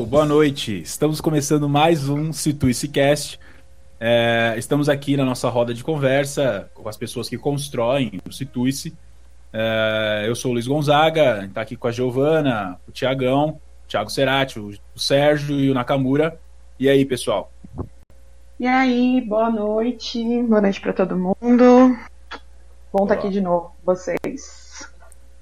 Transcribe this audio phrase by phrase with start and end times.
[0.00, 0.80] boa noite.
[0.80, 3.38] Estamos começando mais um Situice Cast.
[4.00, 8.96] É, estamos aqui na nossa roda de conversa com as pessoas que constroem o Situice.
[9.52, 14.08] É, eu sou o Luiz Gonzaga, está aqui com a Giovana, o Tiagão, o Thiago
[14.08, 16.40] Serati, o, o Sérgio e o Nakamura.
[16.80, 17.52] E aí, pessoal?
[18.58, 20.42] E aí, boa noite.
[20.44, 21.98] Boa noite para todo mundo.
[22.90, 24.90] Bom estar tá aqui de novo com vocês.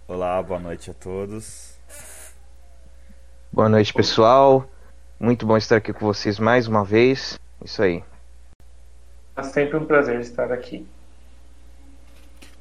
[0.08, 1.69] Olá, boa noite a todos.
[3.52, 4.64] Boa noite, pessoal.
[5.18, 7.36] Muito bom estar aqui com vocês mais uma vez.
[7.64, 8.00] Isso aí.
[9.36, 10.86] É sempre um prazer estar aqui.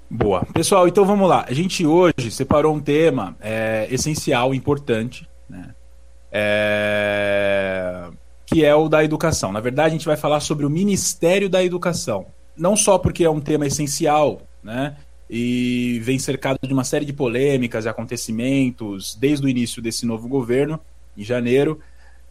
[0.10, 0.44] Boa.
[0.52, 1.46] Pessoal, então vamos lá.
[1.48, 5.76] A gente hoje separou um tema é, essencial, importante, né?
[6.32, 8.10] É,
[8.48, 9.52] que é o da educação.
[9.52, 12.26] Na verdade, a gente vai falar sobre o Ministério da Educação.
[12.58, 14.98] Não só porque é um tema essencial, né?
[15.30, 20.28] E vem cercado de uma série de polêmicas e acontecimentos desde o início desse novo
[20.28, 20.80] governo,
[21.16, 21.80] em janeiro,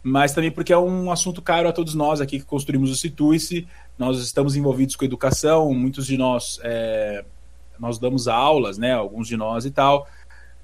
[0.01, 3.67] mas também porque é um assunto caro a todos nós aqui que construímos o Situice.
[3.97, 7.23] Nós estamos envolvidos com educação, muitos de nós é,
[7.79, 8.93] nós damos aulas, né?
[8.93, 10.07] Alguns de nós e tal.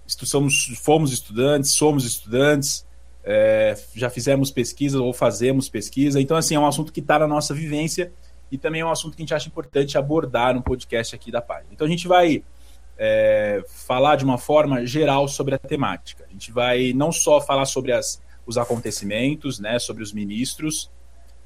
[0.07, 2.85] Somos, fomos estudantes, somos estudantes,
[3.23, 6.21] é, já fizemos pesquisa ou fazemos pesquisa.
[6.21, 8.11] Então, assim, é um assunto que está na nossa vivência
[8.55, 11.41] e também é um assunto que a gente acha importante abordar no podcast aqui da
[11.41, 11.67] página.
[11.71, 12.41] Então, a gente vai
[12.97, 16.25] é, falar de uma forma geral sobre a temática.
[16.27, 20.89] A gente vai não só falar sobre as, os acontecimentos, né, sobre os ministros,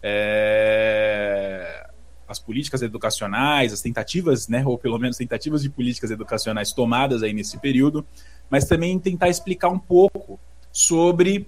[0.04, 1.90] é,
[2.28, 7.34] as políticas educacionais, as tentativas, né, ou pelo menos tentativas de políticas educacionais tomadas aí
[7.34, 8.06] nesse período,
[8.52, 10.40] mas também tentar explicar um pouco
[10.72, 11.48] sobre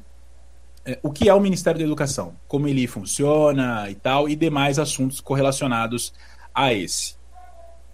[1.02, 5.20] o que é o Ministério da Educação, como ele funciona e tal, e demais assuntos
[5.20, 6.14] correlacionados
[6.54, 7.16] a esse.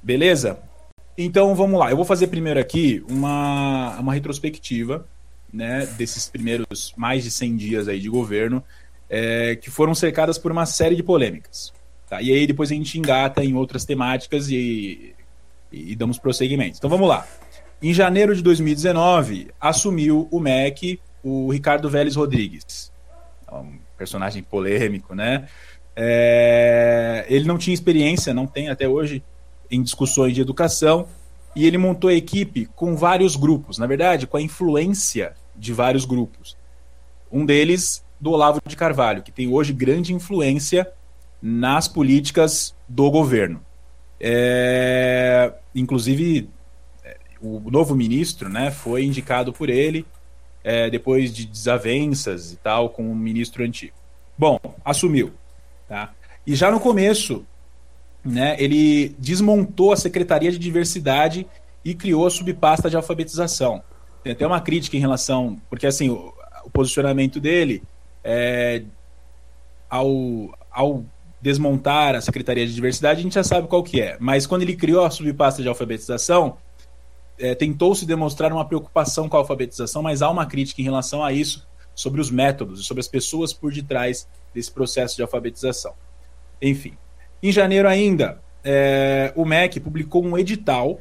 [0.01, 0.59] Beleza?
[1.17, 1.89] Então vamos lá.
[1.89, 5.05] Eu vou fazer primeiro aqui uma, uma retrospectiva
[5.51, 8.63] né, desses primeiros mais de 100 dias aí de governo,
[9.09, 11.73] é, que foram cercadas por uma série de polêmicas.
[12.09, 12.21] Tá?
[12.21, 15.15] E aí depois a gente engata em outras temáticas e,
[15.71, 16.77] e, e damos prosseguimento.
[16.77, 17.27] Então vamos lá.
[17.81, 22.91] Em janeiro de 2019, assumiu o MEC o Ricardo Vélez Rodrigues.
[23.49, 25.47] É um personagem polêmico, né?
[25.95, 27.25] É...
[27.27, 29.21] Ele não tinha experiência, não tem até hoje,
[29.69, 31.07] em discussões de educação,
[31.55, 36.05] e ele montou a equipe com vários grupos, na verdade, com a influência de vários
[36.05, 36.55] grupos.
[37.31, 40.89] Um deles, do Olavo de Carvalho, que tem hoje grande influência
[41.41, 43.61] nas políticas do governo.
[44.19, 46.49] É, inclusive,
[47.03, 50.05] é, o novo ministro né, foi indicado por ele
[50.67, 53.93] é, depois de desavenças e tal com o ministro antigo.
[54.37, 55.31] Bom, assumiu.
[55.87, 56.11] Tá?
[56.45, 57.45] E já no começo,
[58.21, 61.47] né, ele desmontou a Secretaria de Diversidade
[61.85, 63.81] e criou a subpasta de alfabetização.
[64.21, 66.33] Tem até uma crítica em relação, porque assim, o,
[66.65, 67.81] o posicionamento dele
[68.21, 68.83] é,
[69.89, 71.05] ao, ao
[71.41, 74.17] desmontar a Secretaria de Diversidade, a gente já sabe qual que é.
[74.19, 76.57] Mas quando ele criou a subpasta de alfabetização,
[77.39, 81.31] é, tentou-se demonstrar uma preocupação com a alfabetização, mas há uma crítica em relação a
[81.31, 85.93] isso, sobre os métodos e sobre as pessoas por detrás desse processo de alfabetização.
[86.61, 86.93] Enfim,
[87.41, 90.99] em janeiro ainda, é, o MEC publicou um edital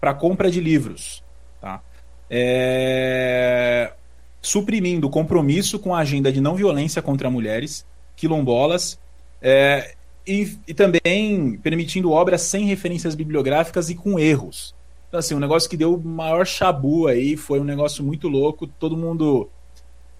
[0.00, 1.24] para compra de livros,
[1.60, 1.82] tá?
[2.30, 3.92] É,
[4.40, 8.98] suprimindo o compromisso com a agenda de não violência contra mulheres, quilombolas
[9.42, 9.94] é,
[10.24, 14.75] e, e, também permitindo obras sem referências bibliográficas e com erros.
[15.16, 18.66] Então, assim, um negócio que deu o maior chabu aí, foi um negócio muito louco.
[18.66, 19.48] Todo mundo,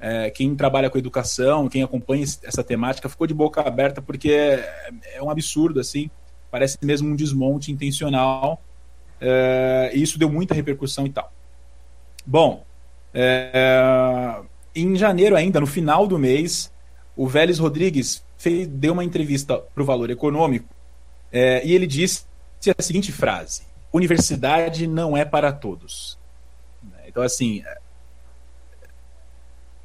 [0.00, 4.90] é, quem trabalha com educação, quem acompanha essa temática, ficou de boca aberta porque é,
[5.16, 6.08] é um absurdo, assim.
[6.50, 8.62] Parece mesmo um desmonte intencional.
[9.20, 11.30] É, e isso deu muita repercussão e tal.
[12.24, 12.64] Bom,
[13.12, 14.40] é,
[14.74, 16.72] em janeiro ainda, no final do mês,
[17.14, 20.74] o Vélez Rodrigues fez, deu uma entrevista para o Valor Econômico
[21.30, 22.24] é, e ele disse
[22.78, 26.18] a seguinte frase: Universidade não é para todos.
[27.06, 27.78] Então, assim, é,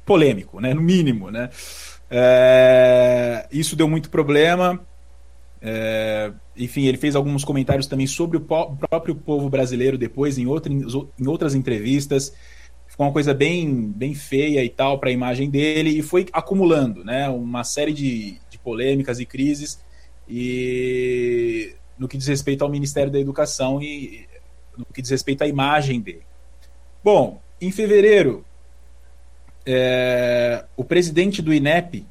[0.04, 0.74] polêmico, né?
[0.74, 1.50] No mínimo, né?
[2.10, 4.80] É, isso deu muito problema.
[5.60, 10.72] É, enfim, ele fez alguns comentários também sobre o próprio povo brasileiro depois, em, outra,
[10.72, 12.32] em outras entrevistas.
[12.86, 17.02] Ficou uma coisa bem, bem feia e tal para a imagem dele, e foi acumulando
[17.02, 19.80] né, uma série de, polêmicas e crises
[20.28, 24.26] e no que diz respeito ao Ministério da Educação e
[24.76, 26.22] no que diz respeito à imagem dele.
[27.02, 28.44] Bom, em fevereiro,
[29.64, 32.04] é, o presidente do INEP,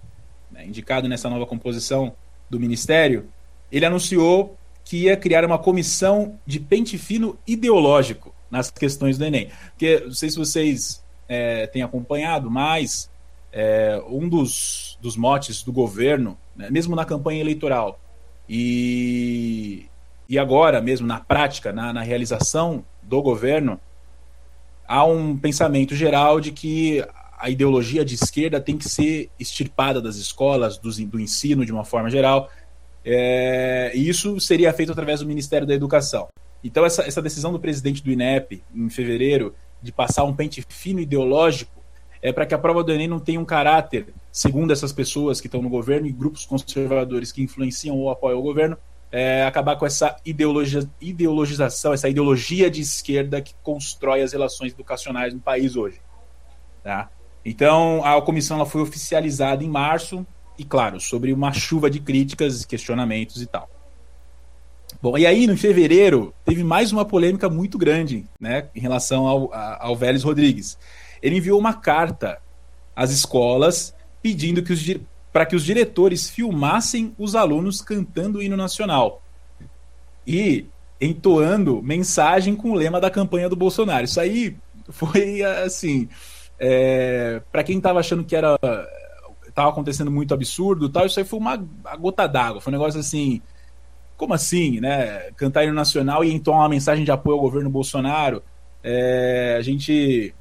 [0.49, 2.13] né, indicado nessa nova composição
[2.49, 3.27] do Ministério,
[3.69, 9.49] ele anunciou que ia criar uma comissão de pente fino ideológico nas questões do Enem.
[9.71, 13.09] Porque, não sei se vocês é, têm acompanhado, mas
[13.51, 17.99] é, um dos, dos motes do governo, né, mesmo na campanha eleitoral
[18.53, 19.85] e,
[20.27, 23.79] e agora mesmo na prática, na, na realização do governo,
[24.85, 27.01] há um pensamento geral de que
[27.39, 31.85] a ideologia de esquerda tem que ser extirpada das escolas, do, do ensino de uma
[31.85, 32.49] forma geral.
[33.05, 36.27] É, e isso seria feito através do Ministério da Educação.
[36.61, 40.99] Então, essa, essa decisão do presidente do INEP, em fevereiro, de passar um pente fino
[40.99, 41.80] ideológico,
[42.21, 45.47] é para que a prova do Enem não tenha um caráter, segundo essas pessoas que
[45.47, 48.77] estão no governo e grupos conservadores que influenciam ou apoiam o governo,
[49.11, 55.33] é, acabar com essa ideologia, ideologização, essa ideologia de esquerda que constrói as relações educacionais
[55.33, 55.99] no país hoje.
[56.83, 57.09] Tá?
[57.43, 60.25] Então, a comissão ela foi oficializada em março,
[60.57, 63.69] e claro, sobre uma chuva de críticas, questionamentos e tal.
[65.01, 69.51] Bom, e aí, no fevereiro, teve mais uma polêmica muito grande né, em relação ao,
[69.53, 70.77] ao Vélez Rodrigues.
[71.21, 72.39] Ele enviou uma carta
[72.95, 74.97] às escolas pedindo que os,
[75.31, 79.21] para que os diretores filmassem os alunos cantando o hino nacional
[80.25, 80.65] e
[80.99, 84.05] entoando mensagem com o lema da campanha do Bolsonaro.
[84.05, 84.55] Isso aí
[84.89, 86.07] foi assim,
[86.59, 88.57] é, para quem estava achando que era
[89.53, 91.57] tava acontecendo muito absurdo, tal, isso aí foi uma
[91.99, 93.41] gota d'água, foi um negócio assim,
[94.15, 95.31] como assim, né?
[95.35, 98.41] Cantar hino nacional e entoar uma mensagem de apoio ao governo Bolsonaro.
[98.83, 100.33] É, a gente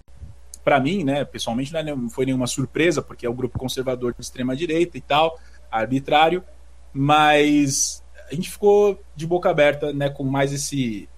[0.71, 4.21] para mim, né, pessoalmente, é não foi nenhuma surpresa, porque é o grupo conservador de
[4.21, 5.37] extrema direita e tal,
[5.69, 6.45] arbitrário,
[6.93, 11.09] mas a gente ficou de boca aberta, né, com mais esse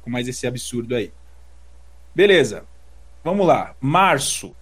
[0.00, 1.12] com mais esse absurdo aí.
[2.14, 2.64] Beleza.
[3.22, 3.76] Vamos lá.
[3.78, 4.56] Março.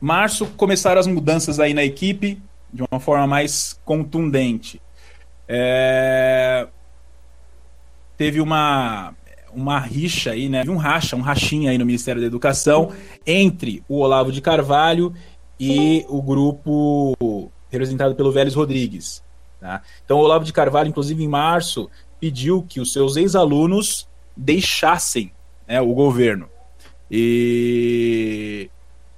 [0.00, 4.82] Março começaram as mudanças aí na equipe de uma forma mais contundente.
[5.46, 6.66] É...
[8.16, 9.14] Teve uma
[9.56, 10.62] uma rixa aí, né?
[10.68, 12.92] Um racha, um rachinha aí no Ministério da Educação
[13.26, 15.14] entre o Olavo de Carvalho
[15.58, 19.24] e o grupo representado pelo Vélez Rodrigues.
[19.58, 19.82] Tá?
[20.04, 24.06] Então, o Olavo de Carvalho, inclusive em março, pediu que os seus ex-alunos
[24.36, 25.32] deixassem
[25.66, 26.48] né, o governo.
[27.10, 28.70] E,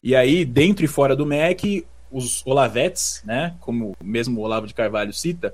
[0.03, 4.75] e aí, dentro e fora do MEC, os Olavetes, né, como mesmo o Olavo de
[4.75, 5.53] Carvalho cita,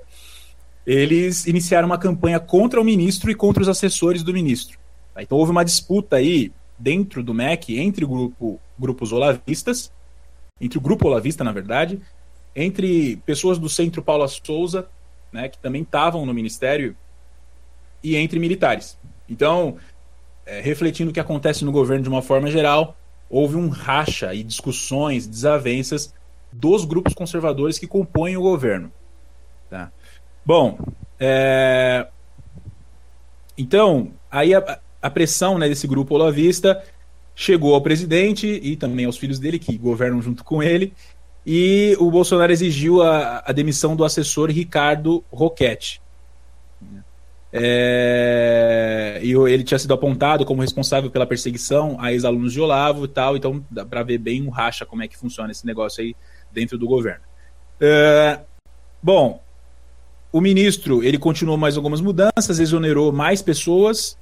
[0.85, 4.77] eles iniciaram uma campanha contra o ministro e contra os assessores do ministro.
[5.13, 5.23] Tá?
[5.23, 9.91] Então houve uma disputa aí dentro do MEC entre grupo, grupos olavistas,
[10.59, 11.99] entre o grupo olavista, na verdade,
[12.55, 14.87] entre pessoas do centro Paula Souza,
[15.31, 16.95] né, que também estavam no ministério,
[18.01, 18.97] e entre militares.
[19.27, 19.77] Então,
[20.45, 22.95] é, refletindo o que acontece no governo de uma forma geral,
[23.29, 26.13] houve um racha e discussões, desavenças
[26.53, 28.91] dos grupos conservadores que compõem o governo.
[29.69, 29.91] Tá?
[30.45, 30.77] Bom,
[31.19, 32.07] é...
[33.57, 36.83] então, aí a, a pressão né, desse grupo olavista
[37.35, 40.93] chegou ao presidente e também aos filhos dele, que governam junto com ele,
[41.45, 46.01] e o Bolsonaro exigiu a, a demissão do assessor Ricardo Roquette.
[47.57, 53.07] É, e ele tinha sido apontado como responsável pela perseguição a ex-alunos de Olavo e
[53.07, 56.13] tal, então dá para ver bem o racha como é que funciona esse negócio aí
[56.51, 57.23] dentro do governo.
[57.79, 58.41] É,
[59.01, 59.41] bom,
[60.35, 64.17] o ministro ele continuou mais algumas mudanças, exonerou mais pessoas,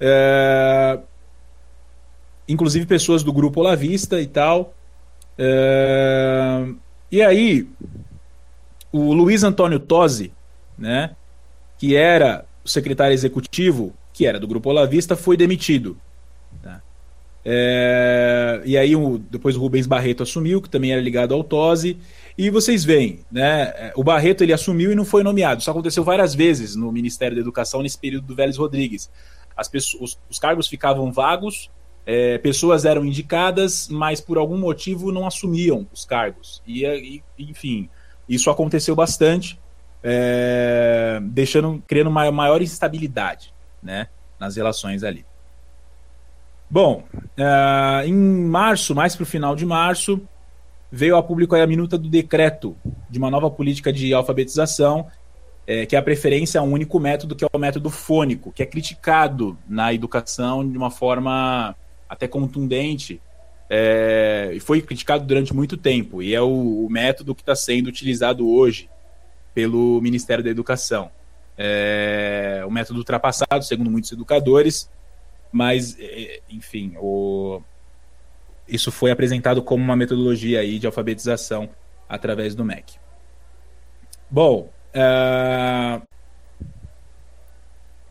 [0.00, 0.98] é,
[2.48, 4.74] inclusive pessoas do grupo Olavista e tal.
[5.38, 6.66] É,
[7.08, 7.68] e aí,
[8.90, 10.32] o Luiz Antônio Tosi,
[10.76, 11.14] né,
[11.78, 15.96] que era o secretário executivo, que era do grupo Olavista, foi demitido.
[16.64, 16.82] Tá?
[17.44, 21.96] É, e aí, o, depois o Rubens Barreto assumiu, que também era ligado ao Tosi.
[22.36, 23.92] E vocês veem, né?
[23.94, 25.60] O Barreto ele assumiu e não foi nomeado.
[25.60, 29.08] Isso aconteceu várias vezes no Ministério da Educação nesse período do Vélez Rodrigues.
[29.56, 31.70] As pessoas, os, os cargos ficavam vagos,
[32.06, 36.60] é, pessoas eram indicadas, mas por algum motivo não assumiam os cargos.
[36.66, 37.88] E, e enfim,
[38.28, 39.58] isso aconteceu bastante,
[40.02, 45.24] é, deixando, criando uma maior instabilidade, né, nas relações ali.
[46.68, 47.04] Bom,
[47.36, 50.20] é, em março, mais para o final de março,
[50.94, 52.76] veio a público a minuta do decreto
[53.10, 55.08] de uma nova política de alfabetização,
[55.66, 58.62] é, que é a preferência a um único método, que é o método fônico, que
[58.62, 61.74] é criticado na educação de uma forma
[62.08, 63.20] até contundente,
[63.68, 67.88] é, e foi criticado durante muito tempo, e é o, o método que está sendo
[67.88, 68.88] utilizado hoje
[69.52, 71.10] pelo Ministério da Educação.
[71.58, 74.88] É, o método ultrapassado, segundo muitos educadores,
[75.50, 77.60] mas, é, enfim, o,
[78.68, 81.68] isso foi apresentado como uma metodologia aí de alfabetização
[82.08, 82.94] através do MEC.
[84.30, 86.02] Bom, uh,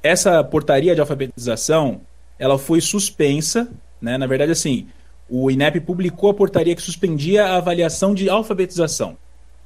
[0.01, 2.01] essa portaria de alfabetização
[2.37, 4.17] ela foi suspensa, né?
[4.17, 4.87] Na verdade, assim,
[5.29, 9.17] o INEP publicou a portaria que suspendia a avaliação de alfabetização.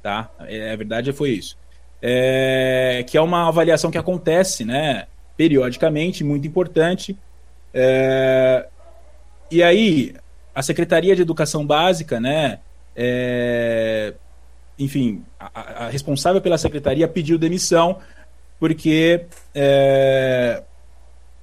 [0.02, 0.30] Tá?
[0.46, 1.58] É, a verdade foi isso.
[2.00, 7.16] É, que é uma avaliação que acontece né, periodicamente, muito importante.
[7.74, 8.66] É,
[9.50, 10.14] e aí,
[10.58, 12.58] a Secretaria de Educação Básica, né,
[12.96, 14.12] é,
[14.76, 17.98] enfim, a, a, responsável pela secretaria pediu demissão
[18.58, 19.24] porque
[19.54, 20.64] é,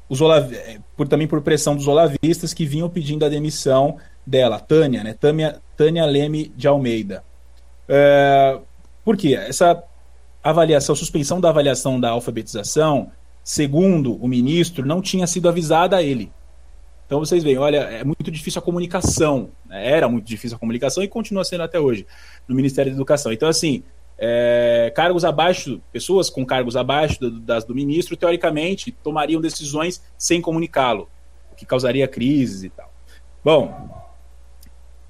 [0.09, 0.51] os Olav...
[0.97, 3.95] por, também por pressão dos olavistas que vinham pedindo a demissão
[4.27, 5.13] dela, Tânia, né?
[5.17, 7.23] Tânia, Tânia Leme de Almeida.
[7.87, 8.59] É,
[9.05, 9.35] por quê?
[9.35, 9.81] Essa
[10.43, 13.09] avaliação, suspensão da avaliação da alfabetização,
[13.41, 16.33] segundo o ministro, não tinha sido avisada a ele.
[17.05, 19.49] Então vocês veem, olha, é muito difícil a comunicação.
[19.65, 19.91] Né?
[19.91, 22.05] Era muito difícil a comunicação e continua sendo até hoje
[22.47, 23.31] no Ministério da Educação.
[23.31, 23.83] Então, assim,
[24.17, 30.41] é, cargos abaixo, pessoas com cargos abaixo do, das do ministro, teoricamente, tomariam decisões sem
[30.41, 31.09] comunicá-lo,
[31.51, 32.91] o que causaria crises e tal.
[33.43, 33.89] Bom,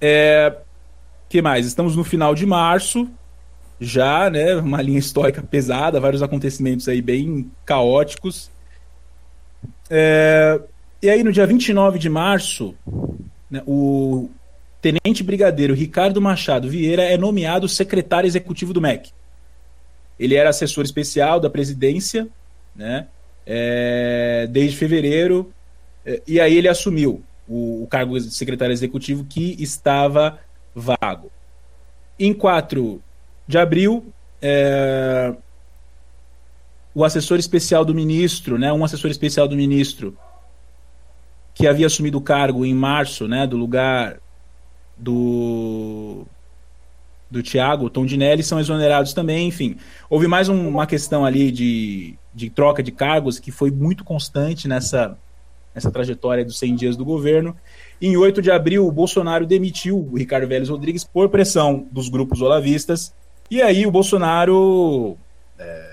[0.01, 0.57] é,
[1.29, 1.65] que mais?
[1.65, 3.09] Estamos no final de março,
[3.79, 4.55] já, né?
[4.55, 8.51] Uma linha histórica pesada, vários acontecimentos aí bem caóticos.
[9.89, 10.59] É,
[11.05, 12.73] e aí, no dia 29 de março,
[13.47, 14.27] né, o
[14.81, 19.11] tenente brigadeiro Ricardo Machado Vieira é nomeado secretário executivo do MEC.
[20.19, 22.27] Ele era assessor especial da presidência,
[22.75, 23.05] né?
[23.45, 25.53] É, desde fevereiro,
[26.03, 30.39] é, e aí ele assumiu o, o, cargo de secretário executivo que estava
[30.73, 31.31] vago.
[32.17, 32.99] Em 4
[33.47, 35.35] de abril, é,
[36.95, 40.17] o assessor especial do ministro, né, um assessor especial do ministro,
[41.55, 44.19] que havia assumido o cargo em março, né, do lugar
[44.97, 46.27] do
[47.31, 49.77] do Thiago Tondinelli são exonerados também, enfim.
[50.09, 54.67] Houve mais um, uma questão ali de, de troca de cargos que foi muito constante
[54.67, 55.17] nessa,
[55.73, 57.55] nessa trajetória dos 100 dias do governo.
[58.01, 62.41] Em 8 de abril, o Bolsonaro demitiu o Ricardo Vélez Rodrigues por pressão dos grupos
[62.41, 63.13] olavistas.
[63.49, 65.17] E aí o Bolsonaro
[65.57, 65.91] é,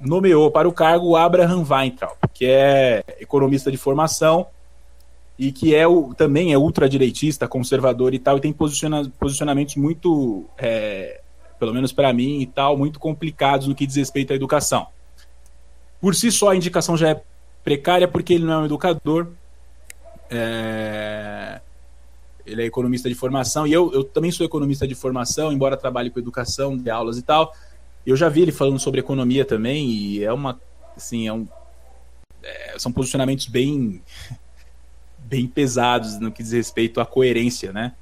[0.00, 4.46] nomeou para o cargo o Abraham Weintraub, que é economista de formação,
[5.42, 10.44] e que é o, também é ultradireitista, conservador e tal, e tem posiciona, posicionamentos muito,
[10.56, 11.20] é,
[11.58, 14.86] pelo menos para mim e tal, muito complicados no que diz respeito à educação.
[16.00, 17.22] Por si só, a indicação já é
[17.64, 19.30] precária porque ele não é um educador,
[20.30, 21.60] é,
[22.46, 26.08] ele é economista de formação, e eu, eu também sou economista de formação, embora trabalhe
[26.08, 27.52] com educação, de aulas e tal.
[28.06, 30.60] Eu já vi ele falando sobre economia também, e é uma.
[30.96, 31.48] Assim, é um,
[32.44, 34.00] é, são posicionamentos bem
[35.32, 37.92] bem pesados no que diz respeito à coerência né,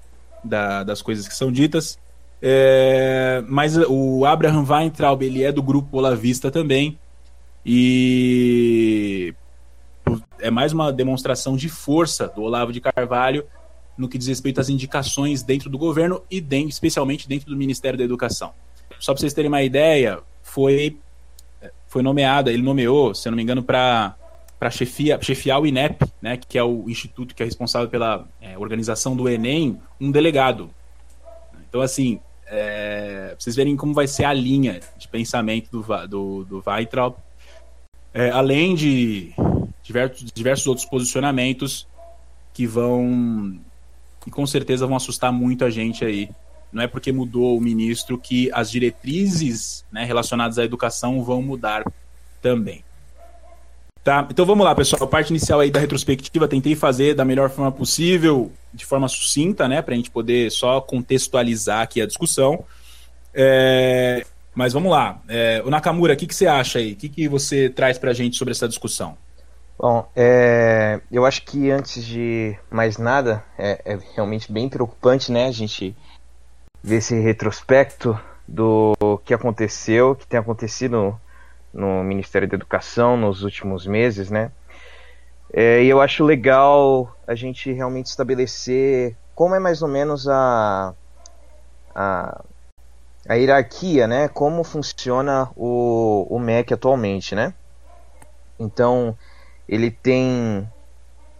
[0.42, 1.96] da, das coisas que são ditas.
[2.42, 6.98] É, mas o Abraham Weintraub ele é do grupo Olavista também
[7.64, 9.32] e
[10.40, 13.46] é mais uma demonstração de força do Olavo de Carvalho
[13.96, 17.98] no que diz respeito às indicações dentro do governo e dentro, especialmente dentro do Ministério
[17.98, 18.52] da Educação.
[18.98, 20.98] Só para vocês terem uma ideia, foi
[21.86, 24.16] foi nomeada, ele nomeou, se eu não me engano, para
[24.60, 29.16] para chefiar o INEP, né, que é o instituto que é responsável pela é, organização
[29.16, 30.68] do Enem, um delegado.
[31.66, 36.64] Então, assim, é, vocês verem como vai ser a linha de pensamento do, do, do
[38.12, 39.32] é, além de
[39.82, 41.88] diversos, diversos outros posicionamentos
[42.52, 43.58] que vão,
[44.26, 46.28] e com certeza vão assustar muito a gente aí.
[46.70, 51.82] Não é porque mudou o ministro que as diretrizes né, relacionadas à educação vão mudar
[52.42, 52.84] também.
[54.02, 54.26] Tá?
[54.30, 55.02] Então vamos lá, pessoal.
[55.02, 59.68] A parte inicial aí da retrospectiva, tentei fazer da melhor forma possível, de forma sucinta,
[59.68, 59.82] né?
[59.82, 62.64] Pra gente poder só contextualizar aqui a discussão.
[63.34, 64.24] É...
[64.54, 65.20] Mas vamos lá.
[65.28, 65.62] É...
[65.66, 66.92] O Nakamura, o que, que você acha aí?
[66.92, 69.18] O que, que você traz pra gente sobre essa discussão?
[69.78, 71.00] Bom, é...
[71.12, 75.46] eu acho que antes de mais nada, é, é realmente bem preocupante, né?
[75.46, 75.94] A gente
[76.82, 78.94] ver esse retrospecto do
[79.26, 81.20] que aconteceu, que tem acontecido
[81.72, 84.50] no Ministério da Educação nos últimos meses, né?
[85.52, 90.94] É, e eu acho legal a gente realmente estabelecer como é mais ou menos a,
[91.94, 92.44] a,
[93.28, 94.28] a hierarquia, né?
[94.28, 97.54] Como funciona o, o MEC atualmente, né?
[98.58, 99.16] Então,
[99.68, 100.68] ele tem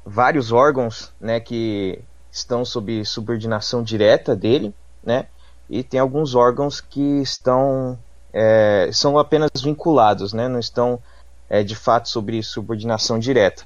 [0.05, 5.27] vários órgãos, né, que estão sob subordinação direta dele, né?
[5.69, 7.99] E tem alguns órgãos que estão
[8.33, 10.49] é, são apenas vinculados, né?
[10.49, 11.01] não estão
[11.49, 13.65] é, de fato sobre subordinação direta.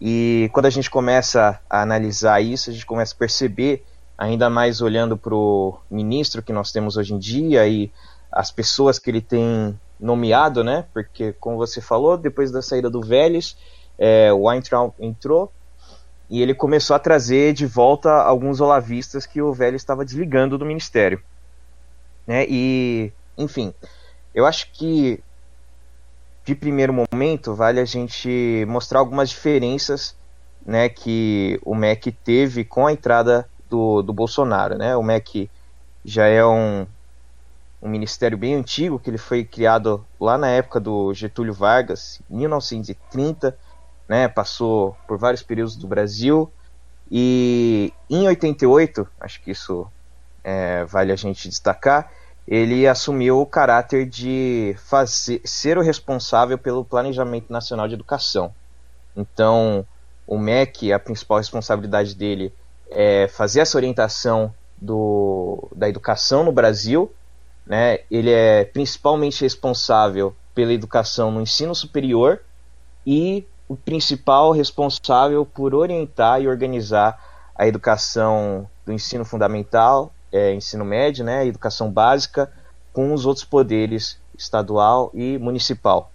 [0.00, 3.84] E quando a gente começa a analisar isso, a gente começa a perceber,
[4.18, 7.92] ainda mais olhando para o ministro que nós temos hoje em dia e
[8.30, 10.86] as pessoas que ele tem nomeado, né?
[10.92, 13.56] Porque, como você falou, depois da saída do Vélez,
[13.96, 15.52] é, o Weintraub entrou
[16.28, 20.64] e ele começou a trazer de volta alguns olavistas que o velho estava desligando do
[20.64, 21.22] ministério.
[22.26, 22.46] Né?
[22.48, 23.74] E, enfim,
[24.34, 25.22] eu acho que
[26.44, 30.16] de primeiro momento vale a gente mostrar algumas diferenças
[30.64, 34.76] né, que o MEC teve com a entrada do, do Bolsonaro.
[34.76, 34.96] Né?
[34.96, 35.50] O MEC
[36.04, 36.86] já é um,
[37.80, 42.38] um ministério bem antigo, que ele foi criado lá na época do Getúlio Vargas, em
[42.38, 43.56] 1930,
[44.08, 46.50] né, passou por vários períodos do Brasil,
[47.10, 49.86] e em 88, acho que isso
[50.42, 52.10] é, vale a gente destacar,
[52.52, 58.54] ele assumiu o caráter de fazer, ser o responsável pelo Planejamento Nacional de Educação.
[59.16, 59.86] Então,
[60.26, 62.52] o MEC, a principal responsabilidade dele
[62.90, 67.10] é fazer essa orientação do, da educação no Brasil.
[67.64, 68.00] Né?
[68.10, 72.42] Ele é principalmente responsável pela educação no ensino superior
[73.06, 77.18] e o principal responsável por orientar e organizar
[77.56, 82.50] a educação do ensino fundamental, é, ensino médio, né, educação básica,
[82.92, 86.10] com os outros poderes estadual e municipal.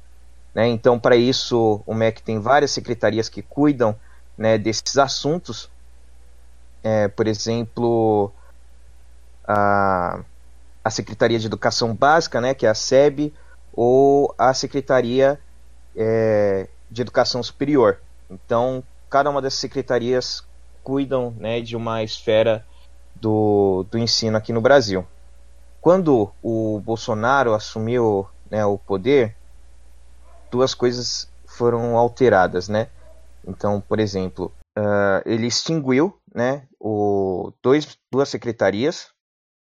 [0.53, 0.67] Né?
[0.67, 3.95] Então, para isso, o MEC tem várias secretarias que cuidam
[4.37, 5.69] né, desses assuntos.
[6.83, 8.31] É, por exemplo,
[9.47, 10.19] a,
[10.83, 13.33] a Secretaria de Educação Básica, né, que é a SEB,
[13.73, 15.39] ou a Secretaria
[15.95, 17.99] é, de Educação Superior.
[18.29, 20.43] Então, cada uma dessas secretarias
[20.83, 22.65] cuidam né, de uma esfera
[23.21, 25.05] do, do ensino aqui no Brasil.
[25.81, 29.35] Quando o Bolsonaro assumiu né, o poder,
[30.51, 32.89] duas coisas foram alteradas, né?
[33.45, 39.07] Então, por exemplo, uh, ele extinguiu, né, o dois, duas secretarias,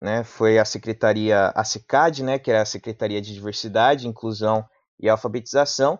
[0.03, 0.25] né?
[0.25, 4.67] Foi a secretaria a CICAD, né, que era a Secretaria de Diversidade, Inclusão
[5.01, 5.99] e Alfabetização,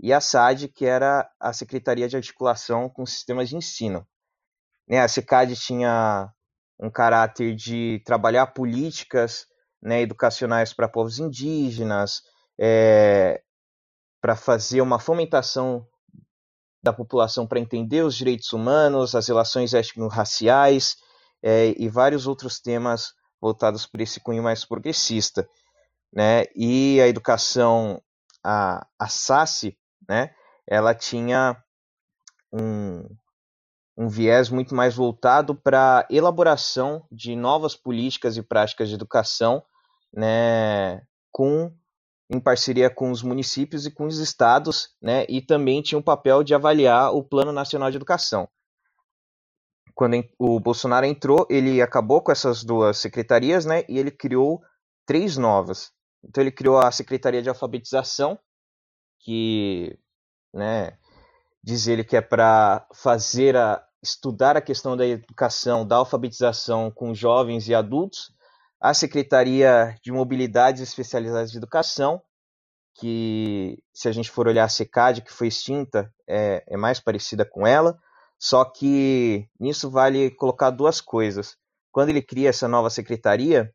[0.00, 4.06] e a SAD, que era a Secretaria de Articulação com Sistemas de Ensino.
[4.88, 6.32] Né, a CICAD tinha
[6.82, 9.46] um caráter de trabalhar políticas
[9.80, 12.22] né, educacionais para povos indígenas,
[12.58, 13.40] é,
[14.20, 15.86] para fazer uma fomentação
[16.82, 20.96] da população para entender os direitos humanos, as relações étnico-raciais
[21.40, 25.48] é, e vários outros temas voltados para esse cunho mais progressista.
[26.12, 26.44] Né?
[26.56, 28.02] E a educação,
[28.44, 29.06] a, a
[30.08, 30.34] né,
[30.66, 31.56] ela tinha
[32.52, 33.04] um,
[33.96, 39.62] um viés muito mais voltado para a elaboração de novas políticas e práticas de educação,
[40.12, 41.72] né, com
[42.30, 46.42] em parceria com os municípios e com os estados, né, e também tinha um papel
[46.42, 48.48] de avaliar o Plano Nacional de Educação.
[49.94, 54.62] Quando o Bolsonaro entrou, ele acabou com essas duas secretarias, né, e ele criou
[55.04, 55.92] três novas.
[56.24, 58.38] Então ele criou a Secretaria de Alfabetização,
[59.20, 59.98] que,
[60.54, 60.96] né,
[61.62, 67.14] diz ele que é para fazer a estudar a questão da educação, da alfabetização com
[67.14, 68.32] jovens e adultos,
[68.80, 72.20] a Secretaria de Mobilidades Especializadas de Educação,
[72.96, 77.44] que se a gente for olhar a SECAD, que foi extinta, é, é mais parecida
[77.44, 77.96] com ela,
[78.38, 81.56] só que nisso vale colocar duas coisas.
[81.92, 83.72] Quando ele cria essa nova secretaria,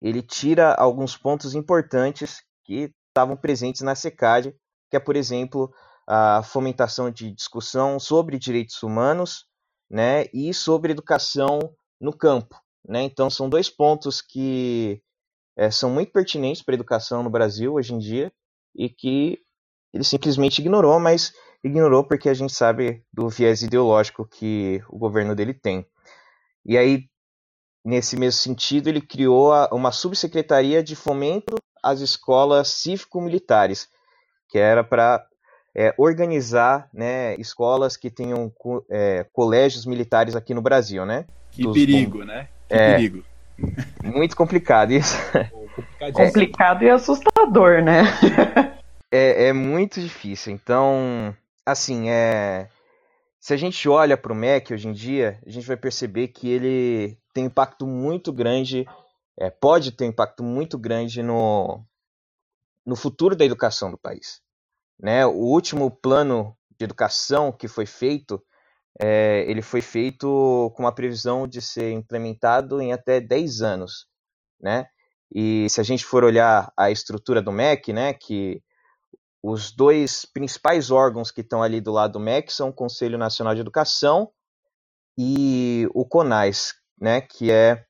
[0.00, 4.54] ele tira alguns pontos importantes que estavam presentes na SECAD,
[4.90, 5.72] que é, por exemplo,
[6.06, 9.46] a fomentação de discussão sobre direitos humanos
[9.90, 11.58] né, e sobre educação
[12.00, 12.56] no campo.
[12.86, 13.02] Né?
[13.02, 15.02] Então, são dois pontos que
[15.56, 18.32] é, são muito pertinentes para a educação no Brasil hoje em dia
[18.74, 19.38] e que
[19.92, 25.34] ele simplesmente ignorou, mas ignorou porque a gente sabe do viés ideológico que o governo
[25.34, 25.86] dele tem.
[26.66, 27.08] E aí,
[27.84, 33.88] nesse mesmo sentido, ele criou uma subsecretaria de fomento às escolas cívico-militares,
[34.48, 35.24] que era para
[35.74, 38.52] é, organizar né, escolas que tenham
[38.88, 41.26] é, colégios militares aqui no Brasil, né?
[41.50, 42.24] Que Dos, perigo, com...
[42.24, 42.48] né?
[42.68, 43.24] Que é, perigo.
[44.04, 45.16] Muito complicado isso.
[46.14, 48.02] complicado e assustador, né?
[49.10, 50.52] é, é muito difícil.
[50.52, 51.34] Então,
[51.66, 52.68] assim, é...
[53.40, 56.48] se a gente olha para o MEC hoje em dia, a gente vai perceber que
[56.48, 58.86] ele tem impacto muito grande,
[59.36, 61.84] é, pode ter um impacto muito grande no,
[62.86, 64.43] no futuro da educação do país.
[64.98, 65.26] Né?
[65.26, 68.42] O último plano de educação que foi feito,
[69.00, 74.06] é, ele foi feito com uma previsão de ser implementado em até 10 anos.
[74.60, 74.86] Né?
[75.32, 78.62] E se a gente for olhar a estrutura do MEC, né, que
[79.42, 83.54] os dois principais órgãos que estão ali do lado do MEC são o Conselho Nacional
[83.54, 84.30] de Educação
[85.18, 87.84] e o CONAS, né, que é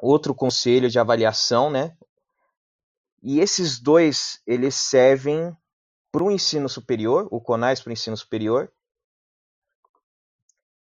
[0.00, 1.96] outro conselho de avaliação, né?
[3.22, 5.52] E esses dois, eles servem
[6.18, 8.68] para o ensino superior, o CONAS para o ensino superior,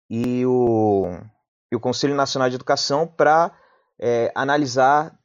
[0.09, 1.19] e o,
[1.69, 3.51] e o Conselho Nacional de Educação para
[3.99, 5.19] é, analisar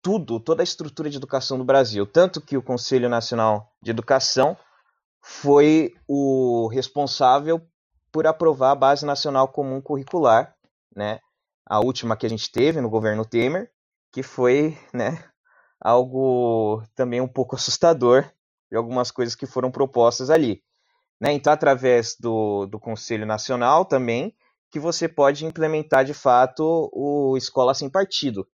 [0.00, 2.06] tudo, toda a estrutura de educação do Brasil.
[2.06, 4.56] Tanto que o Conselho Nacional de Educação
[5.20, 7.60] foi o responsável
[8.12, 10.54] por aprovar a Base Nacional Comum Curricular,
[10.94, 11.18] né?
[11.66, 13.72] A última que a gente teve no governo Temer,
[14.12, 15.24] que foi, né,
[15.80, 18.24] algo também um pouco assustador
[18.72, 20.62] de algumas coisas que foram propostas ali.
[21.20, 21.34] Né?
[21.34, 24.34] Então, através do, do Conselho Nacional também,
[24.70, 28.48] que você pode implementar de fato o Escola Sem Partido.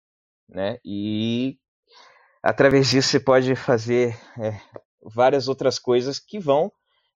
[0.50, 0.80] Né?
[0.84, 1.60] E
[2.42, 4.60] através disso você pode fazer é,
[5.04, 6.72] várias outras coisas que vão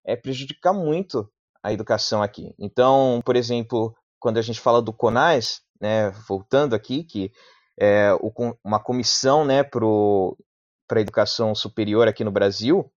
[0.06, 1.28] é, prejudicar muito
[1.60, 2.54] a educação aqui.
[2.56, 7.32] Então, por exemplo, quando a gente fala do CONAS, né, voltando aqui, que
[7.76, 9.84] é o, uma comissão né, para
[10.98, 12.90] a educação superior aqui no Brasil,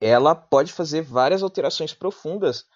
[0.00, 2.66] ela pode fazer várias alterações profundas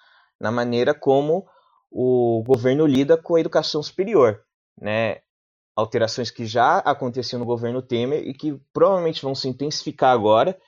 [0.40, 1.46] na maneira como
[1.90, 4.42] o governo lida com a educação superior,
[4.80, 5.20] né?
[5.76, 10.58] Alterações que já aconteciam no governo Temer e que provavelmente vão se intensificar agora,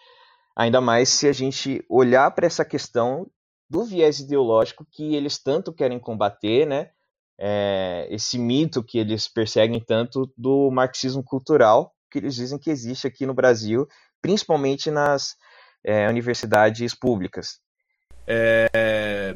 [0.55, 3.27] ainda mais se a gente olhar para essa questão
[3.69, 6.91] do viés ideológico que eles tanto querem combater, né?
[7.39, 13.07] É, esse mito que eles perseguem tanto do marxismo cultural que eles dizem que existe
[13.07, 13.89] aqui no Brasil,
[14.21, 15.37] principalmente nas
[15.83, 17.59] é, universidades públicas.
[18.27, 19.35] É,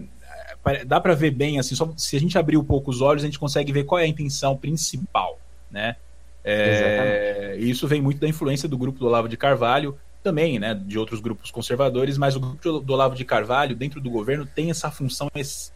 [0.87, 3.27] dá para ver bem, assim, só se a gente abrir um pouco os olhos, a
[3.27, 5.97] gente consegue ver qual é a intenção principal, né?
[6.45, 10.99] É, isso vem muito da influência do grupo do Olavo de Carvalho, também, né, de
[10.99, 14.91] outros grupos conservadores, mas o grupo do Olavo de Carvalho, dentro do governo, tem essa
[14.91, 15.29] função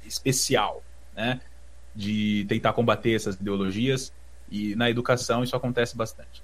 [0.05, 0.83] especial,
[1.15, 1.41] né,
[1.95, 4.13] de tentar combater essas ideologias,
[4.51, 6.43] e na educação isso acontece bastante.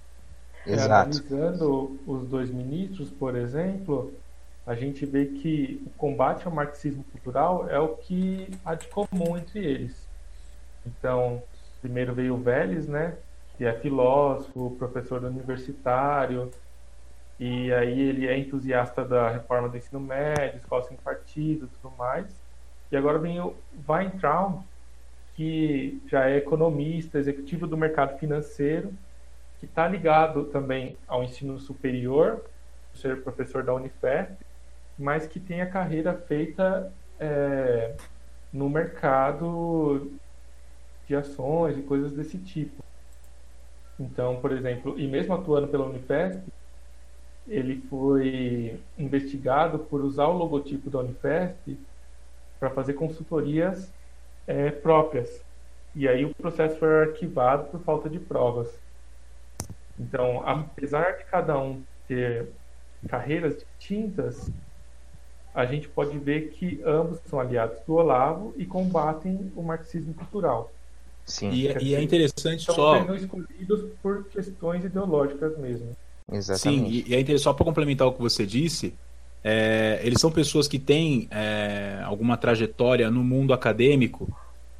[0.66, 4.12] Analisando os dois ministros, por exemplo,
[4.66, 9.36] a gente vê que o combate ao marxismo cultural é o que há de comum
[9.36, 10.06] entre eles.
[10.84, 11.42] Então,
[11.80, 13.14] primeiro veio o Vélez, né,
[13.56, 16.50] que é filósofo, professor universitário,
[17.38, 22.26] e aí ele é entusiasta da reforma do ensino médio, escola sem partido, tudo mais.
[22.90, 23.54] E agora vem o
[23.88, 24.62] Weintraub,
[25.34, 28.92] que já é economista, executivo do mercado financeiro,
[29.58, 32.44] que está ligado também ao ensino superior,
[32.94, 34.36] ser professor da Unifesp,
[34.98, 37.94] mas que tem a carreira feita é,
[38.52, 40.10] no mercado
[41.06, 42.82] de ações e coisas desse tipo.
[43.98, 46.42] Então, por exemplo, e mesmo atuando pela Unifesp,
[47.48, 51.78] ele foi investigado por usar o logotipo da Unifesp
[52.58, 53.92] para fazer consultorias
[54.46, 55.42] é, próprias.
[55.94, 58.85] E aí o processo foi arquivado por falta de provas.
[59.98, 62.48] Então, apesar de cada um ter
[63.08, 64.50] carreiras distintas,
[65.54, 70.70] a gente pode ver que ambos são aliados do Olavo e combatem o marxismo cultural.
[71.24, 71.50] Sim.
[71.50, 73.00] E, é, e é interessante são só.
[73.00, 75.96] sendo escolhidos por questões ideológicas mesmo.
[76.30, 77.04] Exatamente.
[77.04, 78.94] Sim, e, é interessante, só para complementar o que você disse,
[79.42, 84.28] é, eles são pessoas que têm é, alguma trajetória no mundo acadêmico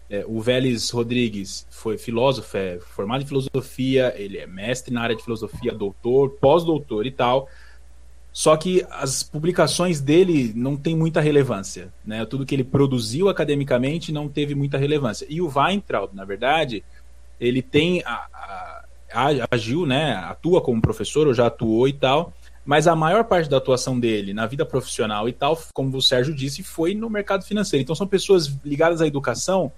[0.09, 5.17] é, o Vélez Rodrigues foi filósofo, é formado em filosofia, ele é mestre na área
[5.17, 7.49] de filosofia, doutor, pós-doutor e tal.
[8.33, 12.25] Só que as publicações dele não têm muita relevância, né?
[12.27, 15.27] Tudo que ele produziu academicamente não teve muita relevância.
[15.29, 16.85] E o Weintraub, na verdade,
[17.41, 20.17] ele tem a, a, agiu, né?
[20.17, 22.33] Atua como professor, ou já atuou e tal.
[22.65, 26.35] Mas a maior parte da atuação dele na vida profissional e tal, como o Sérgio
[26.35, 27.83] disse, foi no mercado financeiro.
[27.83, 29.73] Então são pessoas ligadas à educação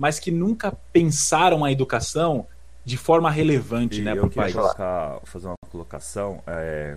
[0.00, 2.46] mas que nunca pensaram a educação
[2.82, 4.54] de forma relevante, e né, para o país.
[4.54, 6.42] Colocar, fazer uma colocação.
[6.46, 6.96] É,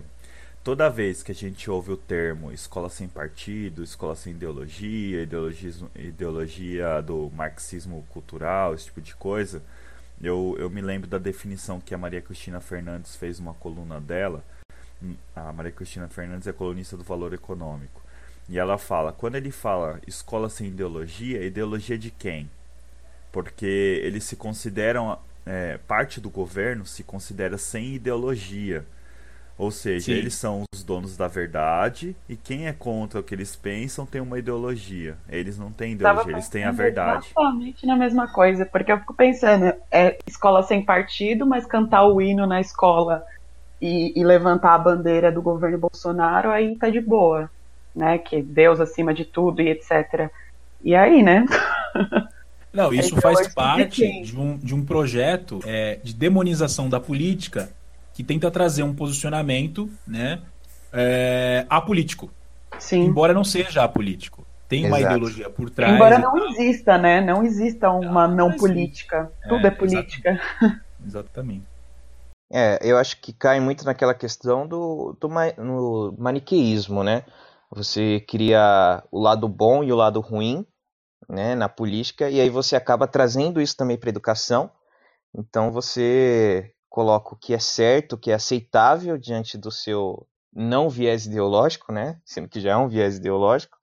[0.64, 5.28] toda vez que a gente ouve o termo escola sem partido, escola sem ideologia,
[5.94, 9.62] ideologia do marxismo cultural, esse tipo de coisa,
[10.18, 14.42] eu, eu me lembro da definição que a Maria Cristina Fernandes fez uma coluna dela.
[15.36, 18.00] A Maria Cristina Fernandes é colunista do Valor Econômico.
[18.48, 22.48] E ela fala: quando ele fala escola sem ideologia, ideologia de quem?
[23.34, 28.86] Porque eles se consideram é, parte do governo se considera sem ideologia.
[29.58, 30.12] Ou seja, Sim.
[30.12, 34.20] eles são os donos da verdade e quem é contra o que eles pensam tem
[34.20, 35.16] uma ideologia.
[35.28, 37.26] Eles não têm ideologia, eles têm a verdade.
[37.26, 42.22] Exatamente na mesma coisa, porque eu fico pensando, é escola sem partido, mas cantar o
[42.22, 43.24] hino na escola
[43.82, 47.50] e, e levantar a bandeira do governo Bolsonaro, aí tá de boa,
[47.94, 48.16] né?
[48.18, 50.30] Que Deus acima de tudo e etc.
[50.84, 51.44] E aí, né?
[52.74, 57.70] Não, isso então, faz parte de um, de um projeto é, de demonização da política
[58.12, 60.42] que tenta trazer um posicionamento né,
[60.92, 62.30] é, apolítico.
[62.78, 63.04] Sim.
[63.04, 64.44] Embora não seja apolítico.
[64.68, 65.14] tem uma Exato.
[65.14, 65.94] ideologia por trás.
[65.94, 67.20] Embora não exista, né?
[67.20, 68.58] Não exista uma Ah, não sim.
[68.58, 69.30] política.
[69.48, 70.40] Tudo É, é, política.
[71.06, 71.64] Exatamente.
[72.52, 77.24] É, eu acho que cai muito naquela questão do, do ma- no maniqueísmo, né?
[77.70, 80.64] Você cria o lado bom e o lado ruim,
[81.28, 84.70] né, na política, e aí você acaba trazendo isso também para a educação.
[85.34, 90.88] Então você coloca o que é certo, o que é aceitável diante do seu não
[90.88, 92.20] viés ideológico, né?
[92.24, 93.76] Sendo que já é um viés ideológico.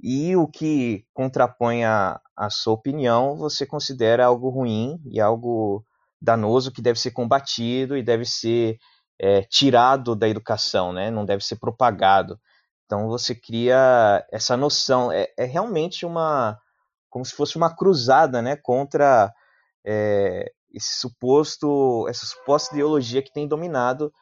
[0.00, 5.84] E o que contrapõe a, a sua opinião, você considera algo ruim e algo
[6.20, 8.78] danoso que deve ser combatido e deve ser
[9.18, 11.10] é, tirado da educação, né?
[11.10, 12.38] Não deve ser propagado.
[12.84, 15.10] Então você cria essa noção.
[15.10, 16.58] É, é realmente uma
[17.16, 18.56] como se fosse uma cruzada, né?
[18.56, 19.32] Contra
[19.82, 24.12] é, esse suposto essa suposta ideologia que tem dominado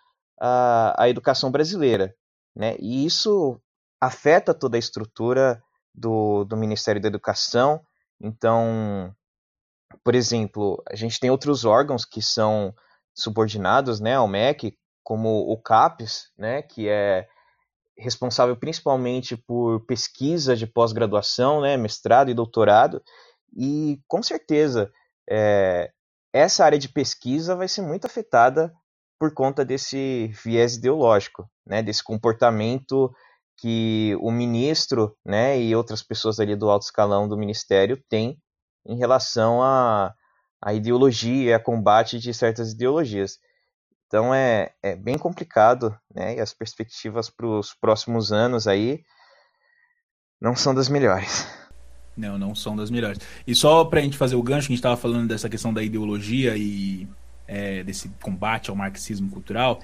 [0.40, 2.14] a, a educação brasileira,
[2.54, 2.76] né?
[2.78, 3.61] E isso
[4.00, 5.61] afeta toda a estrutura
[5.92, 7.85] do, do Ministério da Educação.
[8.20, 9.12] Então,
[10.04, 12.72] por exemplo, a gente tem outros órgãos que são
[13.12, 17.26] subordinados né, ao MEC, como o CAPES, né, que é
[17.96, 23.02] responsável principalmente por pesquisa de pós-graduação, né, mestrado e doutorado,
[23.57, 24.90] e com certeza
[25.30, 25.90] é,
[26.33, 28.72] essa área de pesquisa vai ser muito afetada
[29.18, 33.14] por conta desse viés ideológico, né, desse comportamento
[33.57, 38.37] que o ministro né, e outras pessoas ali do alto escalão do ministério têm
[38.85, 40.12] em relação à
[40.61, 43.38] a, a ideologia, a combate de certas ideologias.
[44.07, 46.37] Então é, é bem complicado, né?
[46.37, 49.03] E as perspectivas para os próximos anos aí
[50.40, 51.47] não são das melhores.
[52.17, 53.19] Não, não são das melhores.
[53.47, 55.83] E só para a gente fazer o gancho, a gente estava falando dessa questão da
[55.83, 57.09] ideologia e
[57.47, 59.81] é, desse combate ao marxismo cultural.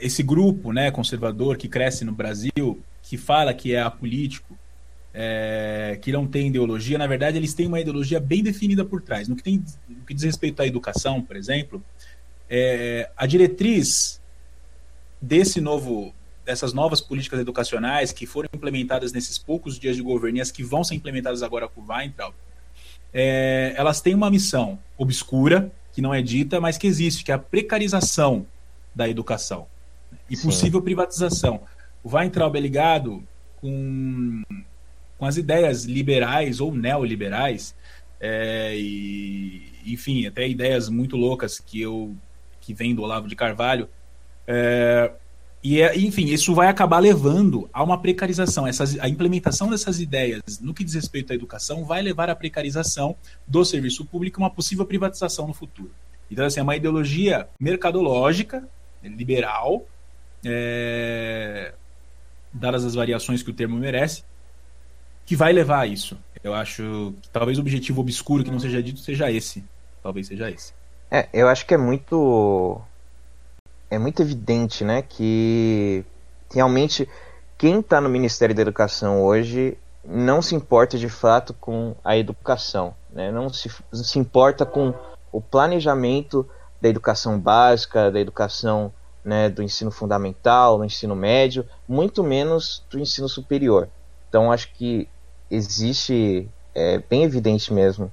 [0.00, 4.56] Esse grupo né, conservador que cresce no Brasil, que fala que é apolítico,
[5.14, 9.28] é, que não tem ideologia, na verdade, eles têm uma ideologia bem definida por trás.
[9.28, 11.82] No que, tem, no que diz respeito à educação, por exemplo,
[12.54, 14.20] é, a diretriz
[15.18, 20.40] desse novo, dessas novas políticas educacionais que foram implementadas nesses poucos dias de governo e
[20.42, 22.34] as que vão ser implementadas agora com o Weintraub,
[23.10, 27.34] é, elas têm uma missão obscura, que não é dita, mas que existe, que é
[27.34, 28.46] a precarização
[28.94, 29.66] da educação
[30.28, 30.48] e Sim.
[30.48, 31.62] possível privatização.
[32.04, 33.26] O Weintraub é ligado
[33.62, 34.42] com,
[35.16, 37.74] com as ideias liberais ou neoliberais,
[38.20, 42.14] é, e, enfim, até ideias muito loucas que eu
[42.62, 43.88] que vem do Olavo de Carvalho.
[44.46, 45.12] É,
[45.62, 48.66] e é, enfim, isso vai acabar levando a uma precarização.
[48.66, 53.14] Essas, a implementação dessas ideias no que diz respeito à educação vai levar à precarização
[53.46, 55.92] do serviço público e uma possível privatização no futuro.
[56.30, 58.66] Então, assim, é uma ideologia mercadológica,
[59.02, 59.86] liberal,
[60.44, 61.74] é,
[62.52, 64.24] dadas as variações que o termo merece,
[65.26, 66.18] que vai levar a isso.
[66.42, 69.64] Eu acho que talvez o objetivo obscuro que não seja dito seja esse.
[70.02, 70.72] Talvez seja esse.
[71.14, 72.80] É, eu acho que é muito
[73.90, 76.02] é muito evidente, né, que
[76.50, 77.06] realmente
[77.58, 82.94] quem está no Ministério da Educação hoje não se importa de fato com a educação,
[83.12, 83.30] né?
[83.30, 84.94] Não se, se importa com
[85.30, 86.48] o planejamento
[86.80, 88.90] da educação básica, da educação
[89.22, 93.86] né, do ensino fundamental, do ensino médio, muito menos do ensino superior.
[94.30, 95.06] Então acho que
[95.50, 98.10] existe é bem evidente mesmo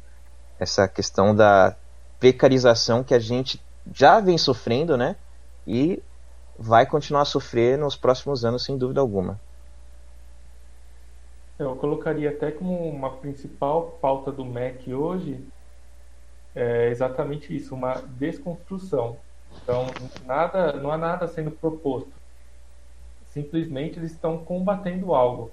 [0.60, 1.76] essa questão da
[2.20, 3.62] precarização que a gente
[3.94, 5.16] já vem sofrendo, né?
[5.66, 6.02] E
[6.58, 9.40] vai continuar a sofrer nos próximos anos, sem dúvida alguma.
[11.58, 15.42] Eu colocaria até como uma principal pauta do MEC hoje
[16.56, 19.18] é exatamente isso, uma desconstrução.
[19.62, 19.88] Então,
[20.26, 22.12] nada, não há nada sendo proposto.
[23.28, 25.52] Simplesmente eles estão combatendo algo.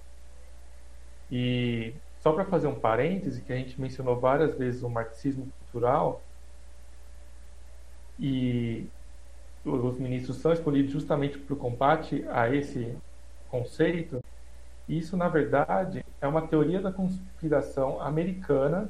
[1.31, 6.23] E só para fazer um parêntese, que a gente mencionou várias vezes o marxismo cultural,
[8.19, 8.89] e
[9.65, 12.97] os ministros são escolhidos justamente para o combate a esse
[13.51, 14.23] conceito.
[14.89, 18.89] Isso, na verdade, é uma teoria da conspiração americana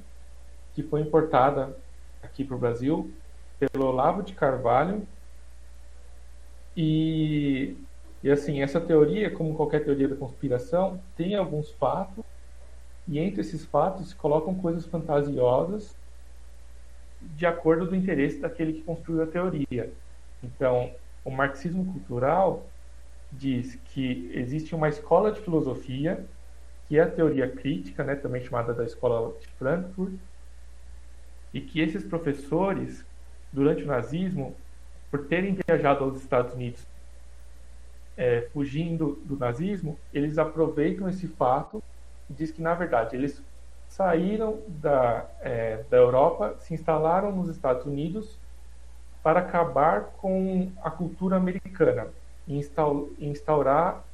[0.74, 1.74] que foi importada
[2.22, 3.10] aqui para o Brasil
[3.58, 5.06] pelo Olavo de Carvalho.
[6.76, 7.74] E,
[8.22, 12.22] e assim, essa teoria, como qualquer teoria da conspiração, tem alguns fatos,
[13.08, 15.96] e entre esses fatos se colocam coisas fantasiosas
[17.34, 19.92] de acordo do interesse daquele que construiu a teoria.
[20.42, 20.92] Então,
[21.24, 22.66] o marxismo cultural
[23.32, 26.24] diz que existe uma escola de filosofia,
[26.88, 30.14] que é a teoria crítica, né, também chamada da escola de Frankfurt,
[31.52, 33.04] e que esses professores,
[33.52, 34.54] durante o nazismo,
[35.10, 36.86] por terem viajado aos Estados Unidos
[38.16, 41.82] é, fugindo do nazismo, eles aproveitam esse fato
[42.28, 43.42] diz que, na verdade, eles
[43.88, 48.38] saíram da, é, da Europa, se instalaram nos Estados Unidos
[49.22, 52.08] para acabar com a cultura americana
[52.46, 52.62] e
[53.18, 54.04] instaurar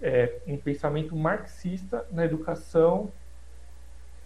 [0.00, 3.10] é, um pensamento marxista na educação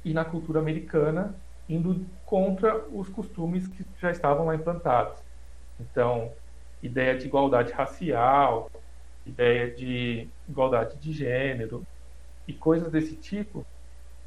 [0.04, 1.34] e na cultura americana,
[1.68, 5.18] indo contra os costumes que já estavam lá implantados.
[5.80, 6.32] Então,
[6.82, 8.70] ideia de igualdade racial,
[9.26, 11.84] ideia de igualdade de gênero
[12.46, 13.66] e coisas desse tipo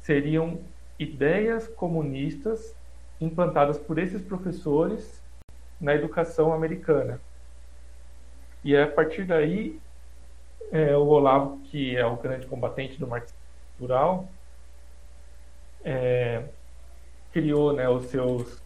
[0.02, 0.60] seriam
[0.98, 2.74] ideias comunistas
[3.20, 5.22] implantadas por esses professores
[5.80, 7.20] na educação americana.
[8.64, 9.80] E a partir daí,
[10.70, 13.38] é, o Olavo, que é o grande combatente do marxismo
[13.76, 14.28] cultural,
[15.84, 16.44] é,
[17.32, 18.62] criou né, os seus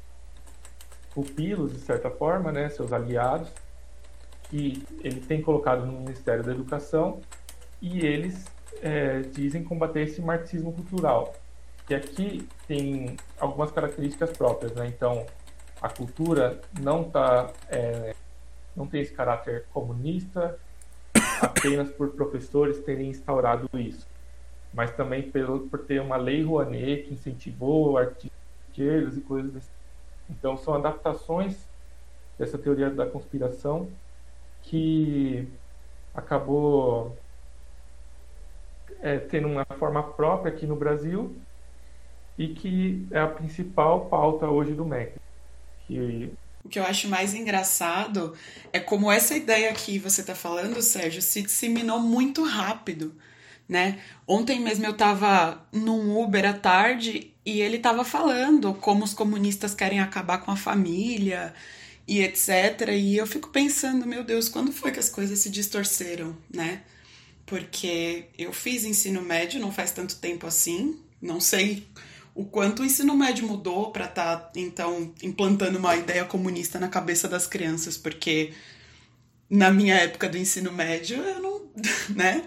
[1.14, 3.50] pupilos, de certa forma, né, seus aliados,
[4.44, 7.20] que ele tem colocado no Ministério da Educação,
[7.80, 8.44] e eles
[8.82, 11.34] é, dizem combater esse marxismo cultural,
[11.86, 14.86] que aqui tem algumas características próprias, né?
[14.88, 15.26] Então,
[15.80, 18.14] a cultura não tá, é,
[18.74, 20.58] não tem esse caráter comunista
[21.40, 24.06] apenas por professores terem instaurado isso,
[24.72, 29.70] mas também pelo, por ter uma lei Rouanet que incentivou artistas e coisas assim.
[30.28, 31.66] Então, são adaptações
[32.38, 33.88] dessa teoria da conspiração
[34.62, 35.48] que
[36.14, 37.16] acabou
[39.00, 41.36] é, tendo uma forma própria aqui no Brasil
[42.38, 45.12] e que é a principal pauta hoje do MEC.
[45.86, 46.32] Que...
[46.64, 48.34] O que eu acho mais engraçado
[48.72, 53.14] é como essa ideia que você está falando, Sérgio, se disseminou muito rápido.
[53.68, 53.98] Né?
[54.26, 59.74] Ontem mesmo eu estava num Uber à tarde e ele estava falando como os comunistas
[59.74, 61.52] querem acabar com a família
[62.06, 62.88] e etc.
[62.92, 66.82] E eu fico pensando, meu Deus, quando foi que as coisas se distorceram, né?
[67.46, 71.86] Porque eu fiz ensino médio não faz tanto tempo assim, não sei
[72.36, 76.86] o quanto o ensino médio mudou para estar, tá, então, implantando uma ideia comunista na
[76.86, 78.52] cabeça das crianças, porque
[79.48, 81.62] na minha época do ensino médio, eu não,
[82.14, 82.44] né?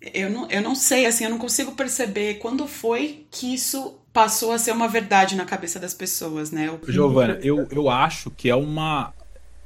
[0.00, 4.52] Eu não, eu não sei, assim, eu não consigo perceber quando foi que isso passou
[4.52, 6.68] a ser uma verdade na cabeça das pessoas, né?
[6.68, 6.80] Eu...
[6.86, 9.12] Giovana, eu, eu acho que é uma.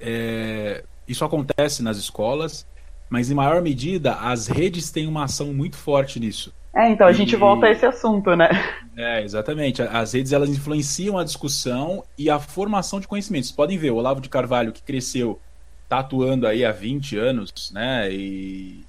[0.01, 0.83] É...
[1.07, 2.67] Isso acontece nas escolas,
[3.09, 6.53] mas em maior medida as redes têm uma ação muito forte nisso.
[6.75, 8.49] É, então a gente volta a esse assunto, né?
[8.99, 9.83] É, exatamente.
[9.83, 13.53] As redes elas influenciam a discussão e a formação de conhecimentos.
[13.53, 15.39] Podem ver, o Olavo de Carvalho, que cresceu,
[15.87, 18.11] tá atuando aí há 20 anos, né?
[18.11, 18.83] E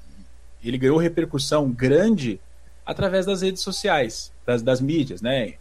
[0.63, 2.39] ele ganhou repercussão grande
[2.85, 5.55] através das redes sociais, das, das mídias, né?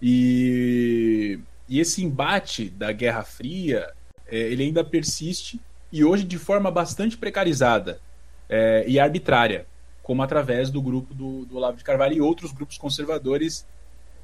[0.00, 1.38] E,
[1.68, 3.90] e esse embate da Guerra Fria,
[4.26, 5.60] é, ele ainda persiste
[5.92, 8.00] e hoje de forma bastante precarizada
[8.48, 9.66] é, e arbitrária
[10.02, 13.66] como através do grupo do, do Olavo de Carvalho e outros grupos conservadores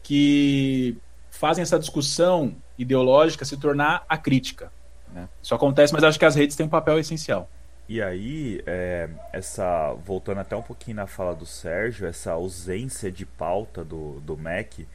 [0.02, 0.96] que
[1.31, 4.72] fazem essa discussão ideológica se tornar a crítica.
[5.12, 5.28] Né?
[5.42, 7.48] Isso acontece, mas acho que as redes têm um papel essencial.
[7.88, 13.24] E aí, é, essa voltando até um pouquinho na fala do Sérgio, essa ausência de
[13.24, 14.87] pauta do, do MEC,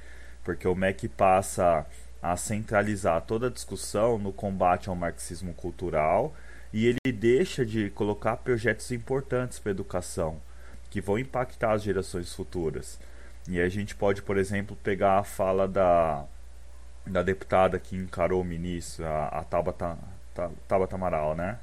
[0.43, 1.85] porque o MEC passa
[2.21, 6.33] a centralizar toda a discussão no combate ao marxismo cultural
[6.73, 10.41] e ele deixa de colocar projetos importantes para a educação
[10.89, 12.99] que vão impactar as gerações futuras.
[13.47, 16.25] E a gente pode, por exemplo, pegar a fala da,
[17.05, 19.97] da deputada que encarou o ministro, a, a Tabata,
[20.67, 21.59] Tabata Amaral, né?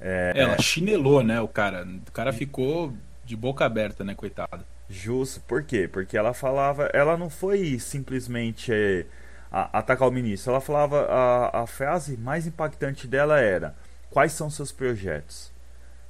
[0.00, 1.86] É, Ela chinelou, né, o cara.
[2.06, 2.92] O cara ficou
[3.24, 4.64] de boca aberta, né, coitado.
[4.88, 5.88] Justo, por quê?
[5.90, 9.06] Porque ela falava, ela não foi simplesmente é,
[9.50, 13.74] a, atacar o ministro, ela falava, a, a frase mais impactante dela era:
[14.14, 15.50] quais são seus projetos?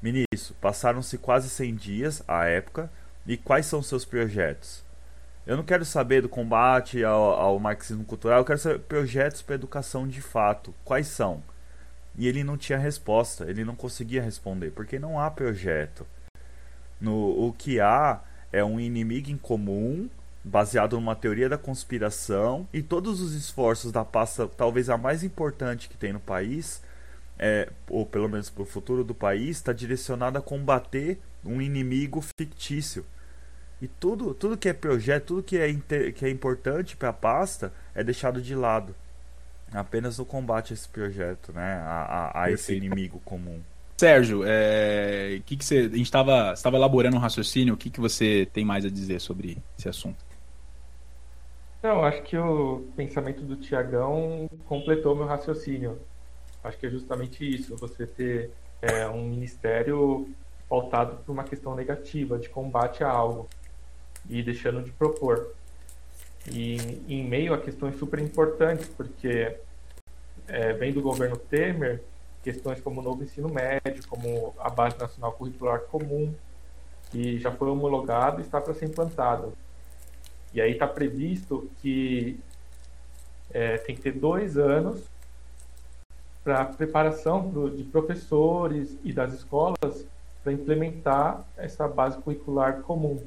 [0.03, 2.93] Ministro, passaram-se quase 100 dias à época
[3.27, 4.85] e quais são seus projetos?
[5.47, 9.55] Eu não quero saber do combate ao, ao marxismo cultural, eu quero saber projetos para
[9.55, 10.75] educação de fato.
[10.85, 11.43] Quais são?
[12.15, 16.07] E ele não tinha resposta, ele não conseguia responder, porque não há projeto.
[17.01, 18.21] No, o que há
[18.53, 20.11] é um inimigo em comum,
[20.45, 25.89] baseado numa teoria da conspiração, e todos os esforços da pasta, talvez a mais importante
[25.89, 26.83] que tem no país,
[27.39, 32.23] é, ou pelo menos para o futuro do país, está direcionado a combater um inimigo
[32.39, 33.05] fictício.
[33.83, 37.13] E tudo, tudo que é projeto, tudo que é, inter, que é importante para a
[37.13, 38.95] pasta é deixado de lado.
[39.73, 41.75] Apenas o combate a esse projeto, né?
[41.85, 43.61] a, a, a esse inimigo comum.
[43.97, 48.49] Sérgio, é, que que você, a gente estava elaborando um raciocínio, o que, que você
[48.53, 50.25] tem mais a dizer sobre esse assunto?
[51.83, 55.99] Não, acho que o pensamento do Tiagão completou meu raciocínio.
[56.65, 58.51] Acho que é justamente isso, você ter
[58.81, 60.29] é, um ministério
[60.69, 63.47] pautado por uma questão negativa, de combate a algo.
[64.29, 65.53] e deixando de propor.
[66.51, 69.55] E em meio a questões super importantes, porque
[70.49, 72.03] é, vem do governo Temer
[72.43, 76.35] questões como o novo ensino médio, como a Base Nacional Curricular Comum,
[77.11, 79.53] que já foi homologado e está para ser implantado.
[80.53, 82.39] E aí está previsto que
[83.51, 85.03] é, tem que ter dois anos
[86.45, 90.07] para preparação pro, de professores e das escolas
[90.43, 93.19] para implementar essa base curricular comum.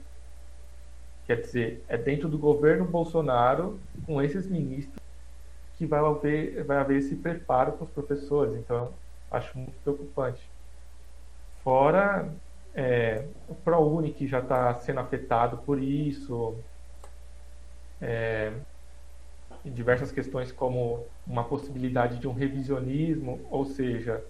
[1.25, 5.01] Quer dizer, é dentro do governo Bolsonaro, com esses ministros,
[5.77, 8.53] que vai haver, vai haver esse preparo para os professores.
[8.53, 8.93] Então,
[9.31, 10.41] acho muito preocupante.
[11.63, 12.31] Fora
[12.73, 16.55] é, o ProUni, que já está sendo afetado por isso,
[17.99, 18.53] é,
[19.69, 24.23] diversas questões como uma possibilidade de um revisionismo, ou seja,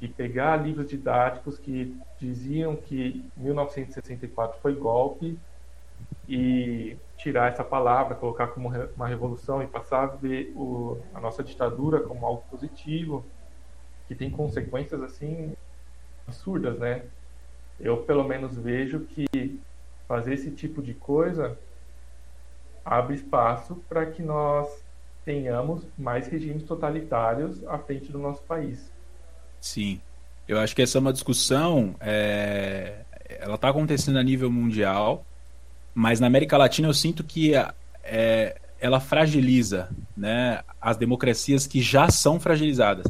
[0.00, 5.38] de pegar livros didáticos que diziam que 1964 foi golpe
[6.28, 11.42] e tirar essa palavra, colocar como uma revolução e passar a ver o, a nossa
[11.42, 13.24] ditadura como algo positivo,
[14.08, 15.54] que tem consequências assim
[16.26, 17.04] absurdas, né?
[17.80, 19.60] Eu pelo menos vejo que
[20.06, 21.58] fazer esse tipo de coisa
[22.84, 24.68] abre espaço para que nós
[25.24, 28.92] tenhamos mais regimes totalitários à frente do nosso país.
[29.60, 30.00] Sim,
[30.46, 32.96] eu acho que essa é uma discussão, é...
[33.40, 35.24] ela está acontecendo a nível mundial,
[35.94, 37.54] mas na América Latina eu sinto que
[38.02, 38.56] é...
[38.78, 43.06] ela fragiliza né, as democracias que já são fragilizadas.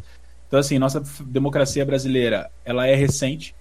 [0.47, 3.53] Então, assim, nossa democracia brasileira, ela é recente,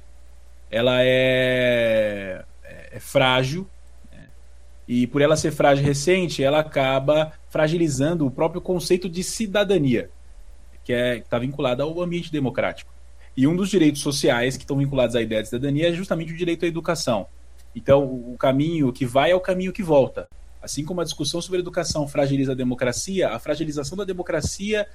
[0.70, 2.44] ela é,
[2.92, 3.68] é frágil,
[4.86, 10.10] e por ela ser frágil recente, ela acaba fragilizando o próprio conceito de cidadania,
[10.84, 12.92] que é, está vinculado ao ambiente democrático.
[13.36, 16.36] E um dos direitos sociais que estão vinculados à ideia de cidadania é justamente o
[16.36, 17.26] direito à educação.
[17.74, 20.28] Então, o caminho que vai é o caminho que volta.
[20.62, 24.86] Assim como a discussão sobre educação fragiliza a democracia, a fragilização da democracia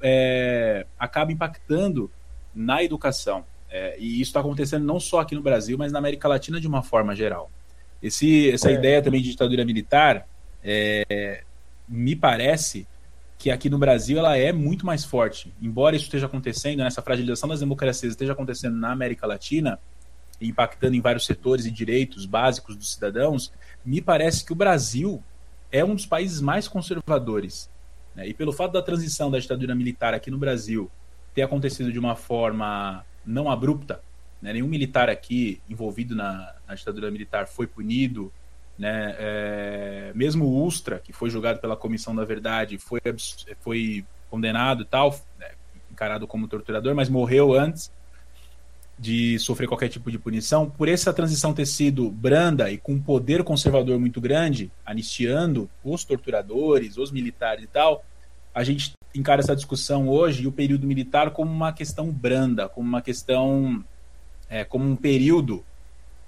[0.00, 2.10] é, acaba impactando
[2.54, 3.44] na educação.
[3.70, 6.66] É, e isso está acontecendo não só aqui no Brasil, mas na América Latina de
[6.66, 7.50] uma forma geral.
[8.02, 8.74] Esse, essa é.
[8.74, 10.26] ideia também de ditadura militar,
[10.62, 11.44] é,
[11.88, 12.86] me parece
[13.38, 15.52] que aqui no Brasil ela é muito mais forte.
[15.60, 19.78] Embora isso esteja acontecendo, nessa fragilização das democracias esteja acontecendo na América Latina,
[20.40, 23.52] impactando em vários setores e direitos básicos dos cidadãos,
[23.84, 25.22] me parece que o Brasil
[25.70, 27.70] é um dos países mais conservadores.
[28.14, 28.28] Né?
[28.28, 30.90] E pelo fato da transição da ditadura militar aqui no Brasil
[31.34, 34.00] ter acontecido de uma forma não abrupta,
[34.42, 34.52] né?
[34.52, 38.32] Nenhum militar aqui envolvido na, na ditadura militar foi punido.
[38.78, 39.14] Né?
[39.18, 43.00] É, mesmo o Ustra, que foi julgado pela Comissão da Verdade, foi,
[43.60, 45.50] foi condenado e tal, né?
[45.90, 47.92] encarado como torturador, mas morreu antes
[48.98, 50.70] de sofrer qualquer tipo de punição.
[50.70, 56.04] Por essa transição ter sido branda e com um poder conservador muito grande, anistiando os
[56.04, 58.04] torturadores, os militares e tal,
[58.54, 62.88] a gente encara essa discussão hoje e o período militar como uma questão branda, como
[62.88, 63.84] uma questão
[64.48, 65.64] é, como um período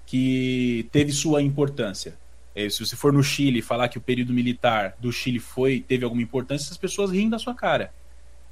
[0.05, 2.15] que teve sua importância.
[2.55, 6.05] É, se você for no Chile falar que o período militar do Chile foi teve
[6.05, 7.91] alguma importância, as pessoas riem da sua cara.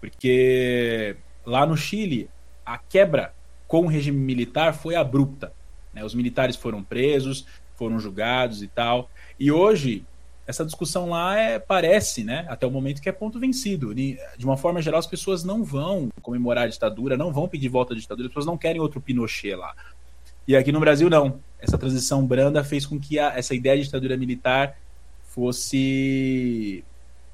[0.01, 2.29] Porque lá no Chile,
[2.65, 3.33] a quebra
[3.67, 5.53] com o regime militar foi abrupta.
[5.93, 6.03] Né?
[6.03, 7.45] Os militares foram presos,
[7.75, 9.09] foram julgados e tal.
[9.39, 10.05] E hoje,
[10.45, 13.95] essa discussão lá é, parece, né, até o momento que é ponto vencido.
[13.95, 17.93] De uma forma geral, as pessoas não vão comemorar a ditadura, não vão pedir volta
[17.93, 19.73] à ditadura, as pessoas não querem outro Pinochet lá.
[20.47, 21.39] E aqui no Brasil, não.
[21.59, 24.77] Essa transição branda fez com que a, essa ideia de ditadura militar
[25.29, 26.83] fosse,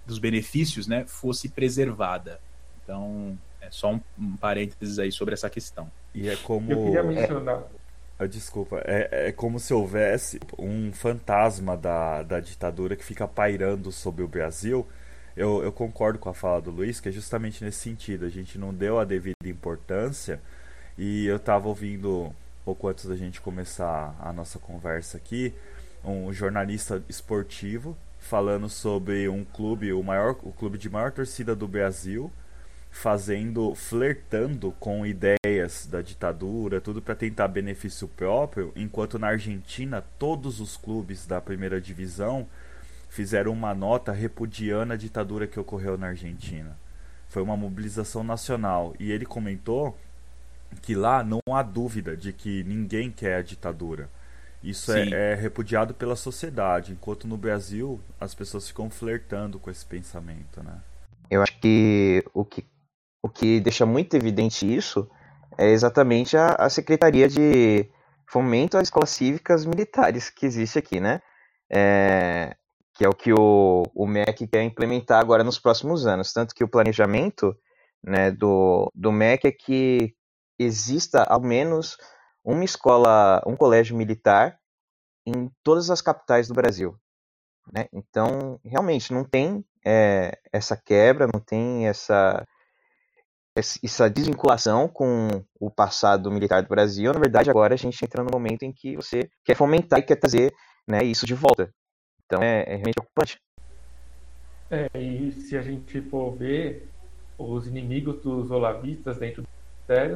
[0.06, 2.40] dos benefícios, né, fosse preservada.
[2.84, 5.92] Então, é só um, um parênteses aí sobre essa questão.
[6.14, 6.72] E é como.
[6.72, 7.64] Eu queria mencionar.
[8.18, 13.94] Ah, desculpa, é, é como se houvesse um fantasma da, da ditadura que fica pairando
[13.94, 14.86] sobre o Brasil.
[15.38, 18.26] Eu, eu concordo com a fala do Luiz, que é justamente nesse sentido.
[18.26, 20.42] A gente não deu a devida importância.
[20.98, 22.36] E eu estava ouvindo,
[22.70, 25.52] pouco antes da gente começar a nossa conversa aqui,
[26.06, 31.68] um jornalista esportivo falando sobre um clube, o maior, o clube de maior torcida do
[31.68, 32.32] Brasil,
[32.92, 40.60] fazendo, flertando com ideias da ditadura, tudo para tentar benefício próprio, enquanto na Argentina todos
[40.60, 42.48] os clubes da primeira divisão
[43.10, 46.78] fizeram uma nota repudiando a ditadura que ocorreu na Argentina.
[47.30, 49.98] Foi uma mobilização nacional e ele comentou
[50.82, 54.10] que lá não há dúvida de que ninguém quer a ditadura.
[54.64, 59.86] Isso é, é, repudiado pela sociedade, enquanto no Brasil as pessoas ficam flertando com esse
[59.86, 60.82] pensamento, né?
[61.30, 62.66] Eu acho que o que
[63.22, 65.10] o que deixa muito evidente isso
[65.58, 67.90] é exatamente a, a Secretaria de
[68.26, 71.22] Fomento às Escolas Cívicas Militares que existe aqui, né?
[71.70, 72.56] é,
[72.96, 76.34] que é o que o, o MEC quer implementar agora nos próximos anos.
[76.34, 77.56] Tanto que o planejamento
[78.04, 80.14] né, do, do MEC é que
[80.60, 81.98] exista ao menos
[82.44, 84.60] uma escola, um colégio militar
[85.26, 86.96] em todas as capitais do Brasil.
[87.72, 87.88] Né?
[87.94, 92.46] Então, realmente, não tem é, essa quebra, não tem essa,
[93.56, 97.14] essa desvinculação com o passado militar do Brasil.
[97.14, 100.16] Na verdade, agora a gente entra no momento em que você quer fomentar e quer
[100.16, 100.54] trazer
[100.88, 101.74] né, isso de volta.
[102.26, 103.40] Então, é, é realmente preocupante.
[104.72, 106.90] É, e se a gente for ver,
[107.38, 109.44] os inimigos dos olavistas dentro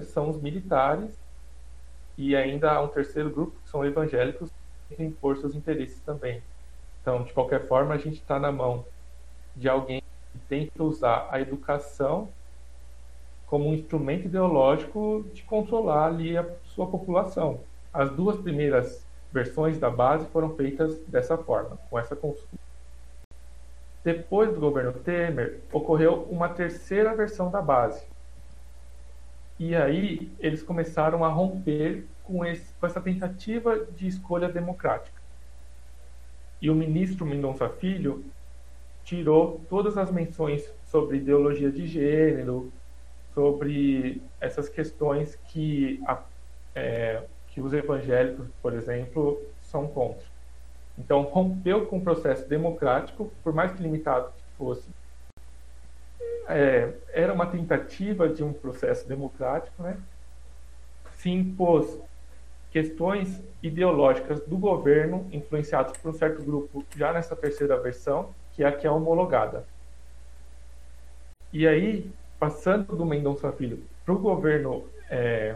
[0.02, 1.12] são os militares
[2.18, 4.50] e ainda há um terceiro grupo, que são evangélicos,
[4.90, 6.42] que têm impor seus interesses também.
[7.02, 8.86] Então, de qualquer forma, a gente está na mão
[9.56, 10.02] de alguém
[10.32, 12.30] que tenta usar a educação
[13.48, 17.60] como um instrumento ideológico de controlar ali a sua população.
[17.94, 22.58] As duas primeiras versões da base foram feitas dessa forma, com essa consulta.
[24.04, 28.04] Depois do governo Temer, ocorreu uma terceira versão da base.
[29.66, 35.22] E aí eles começaram a romper com, esse, com essa tentativa de escolha democrática.
[36.62, 38.26] E o ministro Mendonça Filho
[39.06, 42.74] tirou todas as menções sobre ideologia de gênero,
[43.34, 46.22] sobre essas questões que, a,
[46.76, 50.26] é, que os evangélicos, por exemplo, são contra.
[50.98, 54.90] Então, rompeu com o processo democrático, por mais que limitado que fosse.
[56.48, 59.98] É, era uma tentativa de um processo democrático, né?
[61.16, 62.00] se impôs
[62.70, 68.68] questões ideológicas do governo, influenciadas por um certo grupo, já nessa terceira versão, que é
[68.68, 69.66] a que é homologada.
[71.54, 75.56] E aí, passando do Mendonça Filho para o governo é,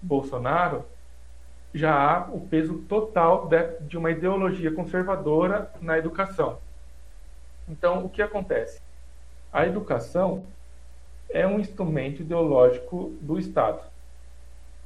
[0.00, 0.84] Bolsonaro,
[1.74, 6.60] já há o peso total de, de uma ideologia conservadora na educação.
[7.68, 8.80] Então, o que acontece?
[9.54, 10.42] A educação
[11.30, 13.80] é um instrumento ideológico do Estado.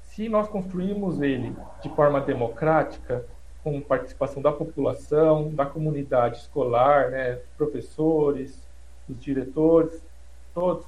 [0.03, 3.25] Se nós construímos ele de forma democrática,
[3.65, 8.63] com participação da população, da comunidade escolar, né, professores,
[9.09, 10.05] dos diretores,
[10.53, 10.85] todos,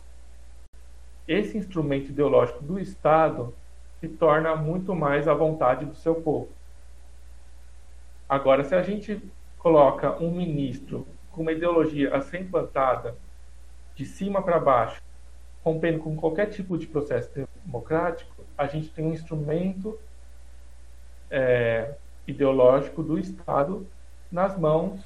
[1.26, 3.55] esse instrumento ideológico do Estado
[3.99, 6.51] se torna muito mais à vontade do seu povo.
[8.28, 9.22] Agora, se a gente
[9.57, 13.16] coloca um ministro com uma ideologia a ser implantada
[14.01, 15.03] de cima para baixo,
[15.62, 17.30] rompendo com qualquer tipo de processo
[17.66, 19.98] democrático, a gente tem um instrumento
[21.30, 21.96] é,
[22.26, 23.86] ideológico do Estado
[24.32, 24.98] nas mãos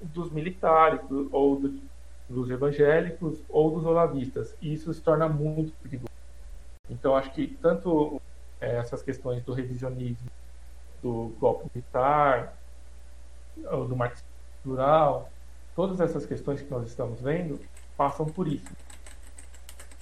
[0.00, 1.80] dos militares do, ou do,
[2.28, 4.56] dos evangélicos ou dos olavistas.
[4.62, 6.12] E isso se torna muito perigoso.
[6.88, 8.22] Então, acho que tanto
[8.60, 10.30] é, essas questões do revisionismo,
[11.02, 12.56] do golpe militar,
[13.56, 14.28] do marxismo
[14.62, 15.28] cultural,
[15.74, 17.58] todas essas questões que nós estamos vendo
[17.96, 18.70] passam por isso.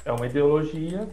[0.05, 1.09] É uma ideologia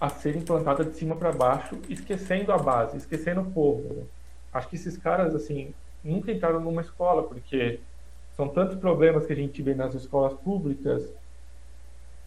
[0.00, 4.08] a ser implantada de cima para baixo, esquecendo a base, esquecendo o povo.
[4.52, 7.80] Acho que esses caras, assim, nunca entraram numa escola, porque
[8.36, 11.08] são tantos problemas que a gente vê nas escolas públicas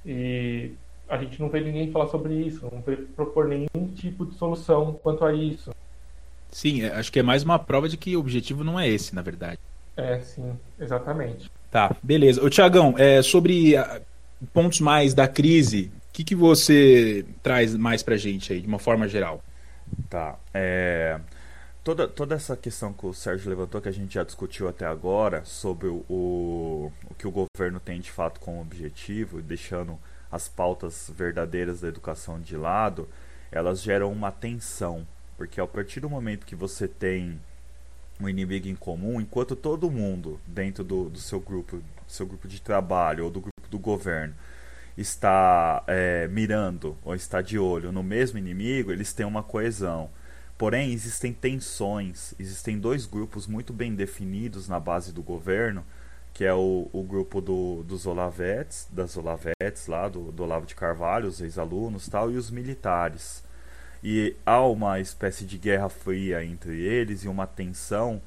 [0.05, 0.73] e
[1.07, 4.93] a gente não vê ninguém falar sobre isso, não vê propor nenhum tipo de solução
[5.03, 5.71] quanto a isso.
[6.49, 9.13] Sim, é, acho que é mais uma prova de que o objetivo não é esse,
[9.13, 9.59] na verdade.
[9.95, 11.51] É, sim, exatamente.
[11.77, 12.43] Tá, beleza.
[12.43, 14.01] Ô, Tiagão, é, sobre a,
[14.51, 18.79] pontos mais da crise, o que, que você traz mais pra gente aí, de uma
[18.79, 19.43] forma geral?
[20.09, 21.19] Tá, é
[21.83, 25.45] toda, toda essa questão que o Sérgio levantou, que a gente já discutiu até agora,
[25.45, 29.99] sobre o, o, o que o governo tem de fato como objetivo, deixando
[30.31, 33.07] as pautas verdadeiras da educação de lado,
[33.51, 35.05] elas geram uma tensão.
[35.37, 37.39] Porque a partir do momento que você tem
[38.19, 42.61] um inimigo em comum, enquanto todo mundo dentro do, do seu grupo, seu grupo de
[42.61, 44.33] trabalho ou do grupo do governo
[44.97, 50.09] está é, mirando ou está de olho no mesmo inimigo, eles têm uma coesão.
[50.57, 55.85] Porém, existem tensões, existem dois grupos muito bem definidos na base do governo,
[56.33, 60.73] que é o, o grupo do, dos Olavetes, das Olavetes lá, do, do Olavo de
[60.73, 63.43] Carvalho, os ex-alunos tal, e os militares.
[64.03, 68.21] E há uma espécie de guerra fria entre eles e uma tensão.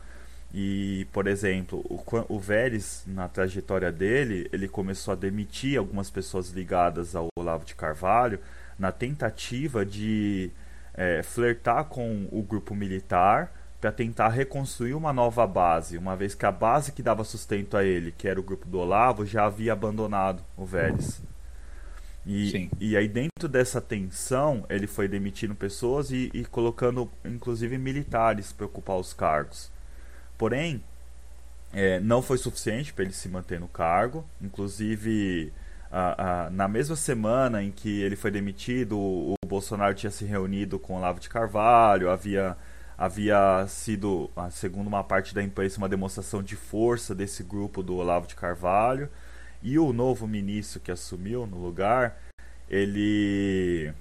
[0.52, 6.50] E, por exemplo, o, o Vélez, na trajetória dele, ele começou a demitir algumas pessoas
[6.50, 8.40] ligadas ao Olavo de Carvalho
[8.78, 10.50] na tentativa de
[10.94, 16.44] é, flertar com o grupo militar para tentar reconstruir uma nova base, uma vez que
[16.44, 19.72] a base que dava sustento a ele, que era o grupo do Olavo, já havia
[19.72, 21.22] abandonado o Vélez.
[22.26, 28.52] E, e aí dentro dessa tensão ele foi demitindo pessoas e, e colocando inclusive militares
[28.52, 29.72] para ocupar os cargos.
[30.36, 30.82] Porém,
[31.72, 34.24] é, não foi suficiente para ele se manter no cargo.
[34.40, 35.52] Inclusive,
[35.90, 40.24] a, a, na mesma semana em que ele foi demitido, o, o Bolsonaro tinha se
[40.24, 42.56] reunido com o Olavo de Carvalho, havia,
[42.96, 48.26] havia sido, segundo uma parte da imprensa, uma demonstração de força desse grupo do Olavo
[48.26, 49.08] de Carvalho.
[49.62, 52.20] E o novo ministro que assumiu no lugar,
[52.68, 53.92] ele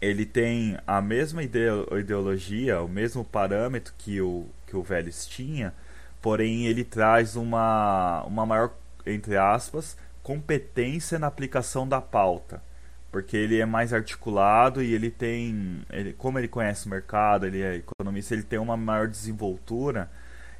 [0.00, 5.72] ele tem a mesma ideologia, o mesmo parâmetro que o, que o Vélez tinha,
[6.20, 8.72] porém ele traz uma, uma maior,
[9.06, 12.62] entre aspas, competência na aplicação da pauta.
[13.10, 15.82] Porque ele é mais articulado e ele tem.
[15.88, 20.10] Ele, como ele conhece o mercado, ele é economista, ele tem uma maior desenvoltura.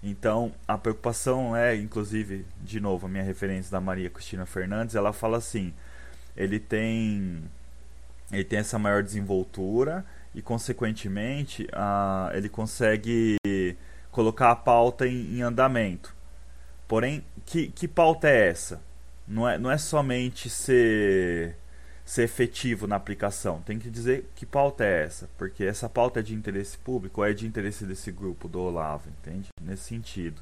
[0.03, 5.13] Então, a preocupação é, inclusive, de novo, a minha referência da Maria Cristina Fernandes, ela
[5.13, 5.73] fala assim:
[6.37, 7.43] ele tem
[8.33, 11.67] ele tem essa maior desenvoltura e, consequentemente,
[12.35, 13.37] ele consegue
[14.11, 16.15] colocar a pauta em, em, andamento.
[16.89, 18.83] Porém, que, que pauta é essa?
[19.27, 21.57] Não é, não é somente ser,
[22.07, 23.61] ser efetivo na aplicação.
[23.63, 25.29] Tem que dizer que pauta é essa.
[25.37, 29.11] Porque essa pauta é de interesse público ou é de interesse desse grupo, do Olavo,
[29.11, 29.49] entende?
[29.61, 30.41] Nesse sentido.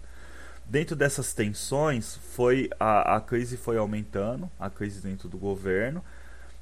[0.67, 6.05] Dentro dessas tensões, foi a, a crise foi aumentando, a crise dentro do governo,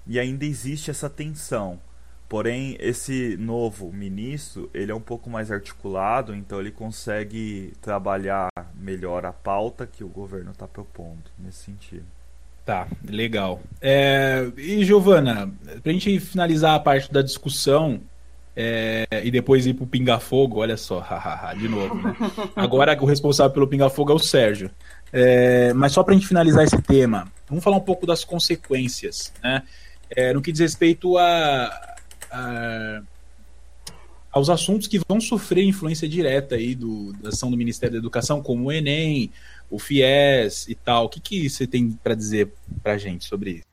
[0.07, 1.81] e ainda existe essa tensão.
[2.29, 9.27] Porém, esse novo ministro, ele é um pouco mais articulado, então ele consegue trabalhar melhor
[9.27, 12.07] a pauta que o governo está propondo nesse sentido.
[12.65, 13.61] Tá, legal.
[13.81, 15.53] É, e Giovana,
[15.83, 18.01] para a gente finalizar a parte da discussão
[18.55, 21.05] é, e depois ir para o Pinga Fogo, olha só,
[21.59, 22.15] de novo, né?
[22.55, 24.71] Agora o responsável pelo Pinga Fogo é o Sérgio.
[25.13, 29.33] É, mas só para a gente finalizar esse tema, vamos falar um pouco das consequências,
[29.43, 29.63] né?
[30.17, 31.97] é, no que diz respeito a,
[32.31, 33.03] a,
[34.31, 38.43] aos assuntos que vão sofrer influência direta aí do, da ação do Ministério da Educação,
[38.43, 39.31] como o Enem,
[39.73, 41.07] o FIES e tal.
[41.07, 42.53] O que, que você tem para dizer
[42.83, 43.65] para gente sobre isso?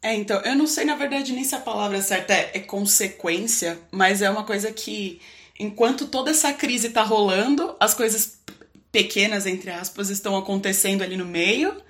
[0.00, 3.76] É, então, eu não sei, na verdade, nem se a palavra certa é, é consequência,
[3.90, 5.20] mas é uma coisa que,
[5.58, 8.38] enquanto toda essa crise está rolando, as coisas
[8.92, 11.82] pequenas, entre aspas, estão acontecendo ali no meio,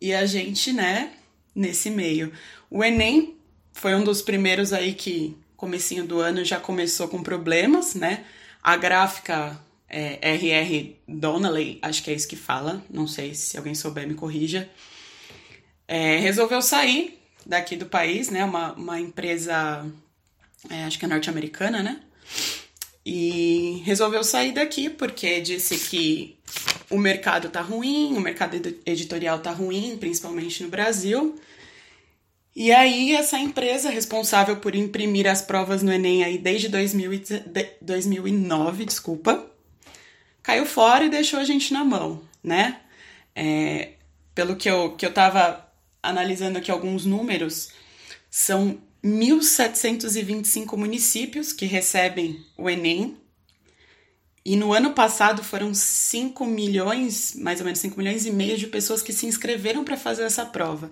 [0.00, 1.10] e a gente, né,
[1.52, 2.32] nesse meio.
[2.70, 3.36] O Enem
[3.72, 8.24] foi um dos primeiros aí que, comecinho do ano, já começou com problemas, né?
[8.62, 9.58] A gráfica
[9.94, 14.14] é, RR Donnelly, acho que é isso que fala, não sei se alguém souber me
[14.14, 14.68] corrija,
[15.86, 18.44] é, resolveu sair daqui do país, né?
[18.44, 19.86] Uma, uma empresa,
[20.68, 22.00] é, acho que é norte-americana, né?
[23.06, 26.36] E resolveu sair daqui porque disse que
[26.90, 31.38] o mercado tá ruim, o mercado editorial tá ruim, principalmente no Brasil,
[32.56, 37.22] e aí, essa empresa responsável por imprimir as provas no Enem aí desde 2000
[37.80, 39.44] 2009, desculpa,
[40.44, 42.80] caiu fora e deixou a gente na mão, né?
[43.34, 43.94] É,
[44.34, 45.66] pelo que eu, que eu tava
[46.02, 47.70] analisando aqui alguns números,
[48.30, 53.16] são 1.725 municípios que recebem o Enem.
[54.44, 58.66] E no ano passado foram 5 milhões, mais ou menos 5 milhões e meio de
[58.66, 60.90] pessoas que se inscreveram para fazer essa prova.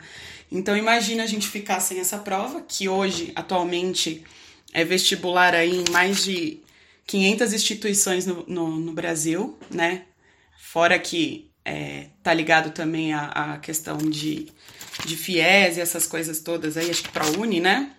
[0.51, 4.25] Então imagina a gente ficar sem essa prova, que hoje, atualmente,
[4.73, 6.63] é vestibular aí em mais de
[7.07, 10.07] 500 instituições no, no, no Brasil, né?
[10.59, 14.49] Fora que é, tá ligado também a, a questão de,
[15.05, 17.95] de FIES e essas coisas todas aí, acho que para Uni, né?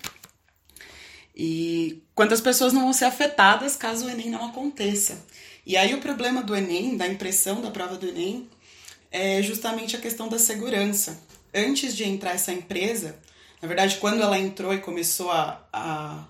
[1.36, 5.26] E quantas pessoas não vão ser afetadas caso o Enem não aconteça.
[5.66, 8.48] E aí o problema do Enem, da impressão da prova do Enem,
[9.12, 11.20] é justamente a questão da segurança
[11.54, 13.20] antes de entrar essa empresa,
[13.62, 16.26] na verdade, quando ela entrou e começou a, a,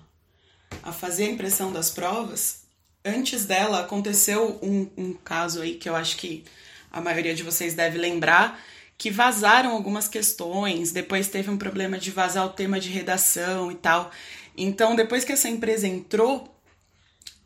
[0.82, 2.63] a fazer a impressão das provas,
[3.04, 6.44] antes dela aconteceu um, um caso aí que eu acho que
[6.90, 8.60] a maioria de vocês deve lembrar,
[8.96, 13.74] que vazaram algumas questões, depois teve um problema de vazar o tema de redação e
[13.74, 14.10] tal.
[14.56, 16.56] Então, depois que essa empresa entrou,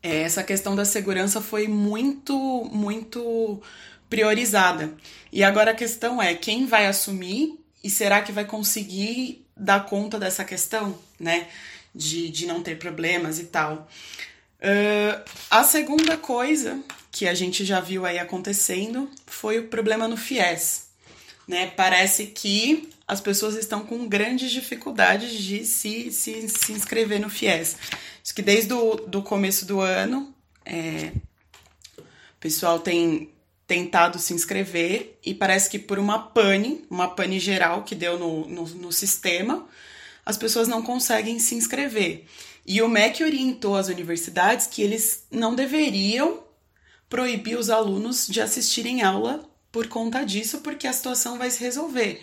[0.03, 2.37] é, essa questão da segurança foi muito,
[2.71, 3.61] muito
[4.09, 4.95] priorizada.
[5.33, 10.19] E agora a questão é quem vai assumir e será que vai conseguir dar conta
[10.19, 11.49] dessa questão, né?
[11.95, 13.89] De, de não ter problemas e tal.
[14.61, 20.17] Uh, a segunda coisa que a gente já viu aí acontecendo foi o problema no
[20.17, 20.89] FIES.
[21.47, 21.69] Né?
[21.69, 27.77] Parece que as pessoas estão com grandes dificuldades de se, se, se inscrever no FIES.
[28.35, 30.33] Que desde o do começo do ano,
[30.65, 31.13] é,
[31.99, 33.33] o pessoal tem
[33.67, 38.47] tentado se inscrever e parece que por uma pane, uma pane geral que deu no,
[38.47, 39.67] no, no sistema,
[40.25, 42.27] as pessoas não conseguem se inscrever.
[42.69, 46.45] E o MEC orientou as universidades que eles não deveriam
[47.09, 52.23] proibir os alunos de assistirem aula por conta disso, porque a situação vai se resolver.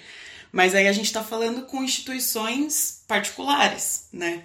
[0.52, 4.44] Mas aí a gente está falando com instituições particulares, né?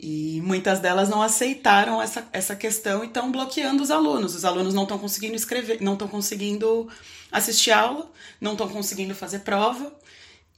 [0.00, 4.34] E muitas delas não aceitaram essa, essa questão e estão bloqueando os alunos.
[4.34, 6.88] Os alunos não estão conseguindo escrever, não estão conseguindo
[7.30, 8.10] assistir aula,
[8.40, 9.96] não estão conseguindo fazer prova.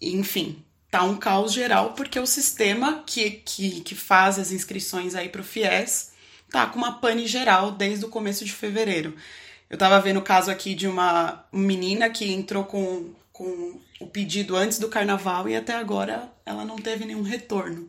[0.00, 5.30] Enfim, tá um caos geral porque o sistema que, que, que faz as inscrições aí
[5.30, 6.12] para o FIES
[6.50, 9.16] tá com uma pane geral desde o começo de fevereiro.
[9.70, 14.54] Eu tava vendo o caso aqui de uma menina que entrou com, com o pedido
[14.54, 17.88] antes do carnaval e até agora ela não teve nenhum retorno.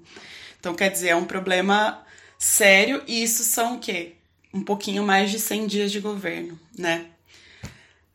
[0.57, 2.01] Então, quer dizer, é um problema
[2.39, 4.13] sério e isso são o quê?
[4.53, 7.07] Um pouquinho mais de 100 dias de governo, né?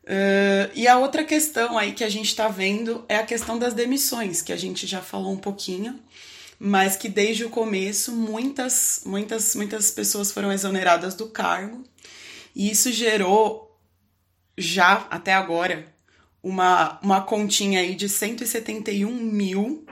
[0.09, 3.75] Uh, e a outra questão aí que a gente está vendo é a questão das
[3.75, 5.99] demissões, que a gente já falou um pouquinho,
[6.57, 11.83] mas que desde o começo muitas, muitas, muitas pessoas foram exoneradas do cargo,
[12.55, 13.79] e isso gerou
[14.57, 15.93] já até agora
[16.41, 19.85] uma, uma continha aí de 171 mil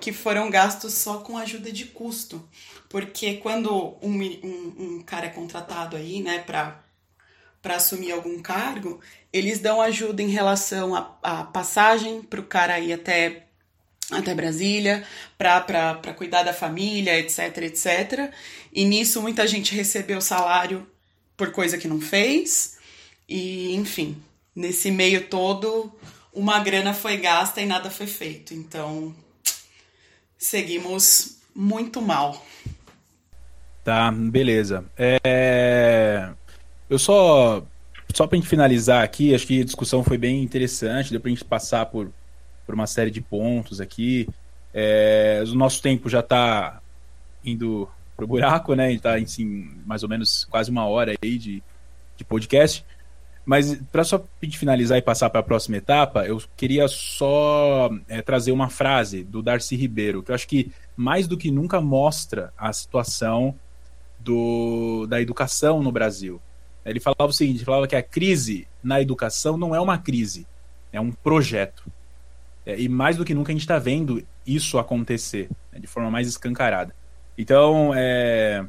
[0.00, 2.42] que foram gastos só com ajuda de custo.
[2.88, 6.82] Porque quando um, um, um cara é contratado aí, né, para
[7.64, 9.00] assumir algum cargo,
[9.32, 13.46] eles dão ajuda em relação à, passagem para o cara ir até,
[14.10, 15.04] até Brasília,
[15.38, 18.32] para cuidar da família, etc, etc.
[18.72, 20.86] E nisso muita gente recebeu salário
[21.36, 22.78] por coisa que não fez.
[23.28, 24.20] E, enfim,
[24.54, 25.92] nesse meio todo,
[26.32, 28.52] uma grana foi gasta e nada foi feito.
[28.52, 29.14] Então,
[30.36, 32.44] seguimos muito mal.
[33.84, 34.84] Tá, beleza.
[34.96, 36.30] É...
[36.88, 37.64] Eu só.
[38.14, 41.44] Só pra gente finalizar aqui, acho que a discussão foi bem interessante, deu pra gente
[41.44, 42.10] passar por,
[42.66, 44.28] por uma série de pontos aqui.
[44.72, 45.42] É...
[45.46, 46.80] O nosso tempo já tá
[47.44, 48.86] indo pro buraco, né?
[48.86, 51.62] A gente tá em assim, mais ou menos quase uma hora aí de,
[52.16, 52.84] de podcast.
[53.44, 58.52] Mas para só finalizar e passar para a próxima etapa, eu queria só é, trazer
[58.52, 62.72] uma frase do Darcy Ribeiro, que eu acho que mais do que nunca mostra a
[62.72, 63.54] situação
[64.18, 66.40] do, da educação no Brasil.
[66.84, 70.46] Ele falava o seguinte: falava que a crise na educação não é uma crise,
[70.92, 71.84] é um projeto.
[72.64, 76.10] É, e mais do que nunca a gente está vendo isso acontecer né, de forma
[76.10, 76.94] mais escancarada.
[77.36, 78.64] Então, é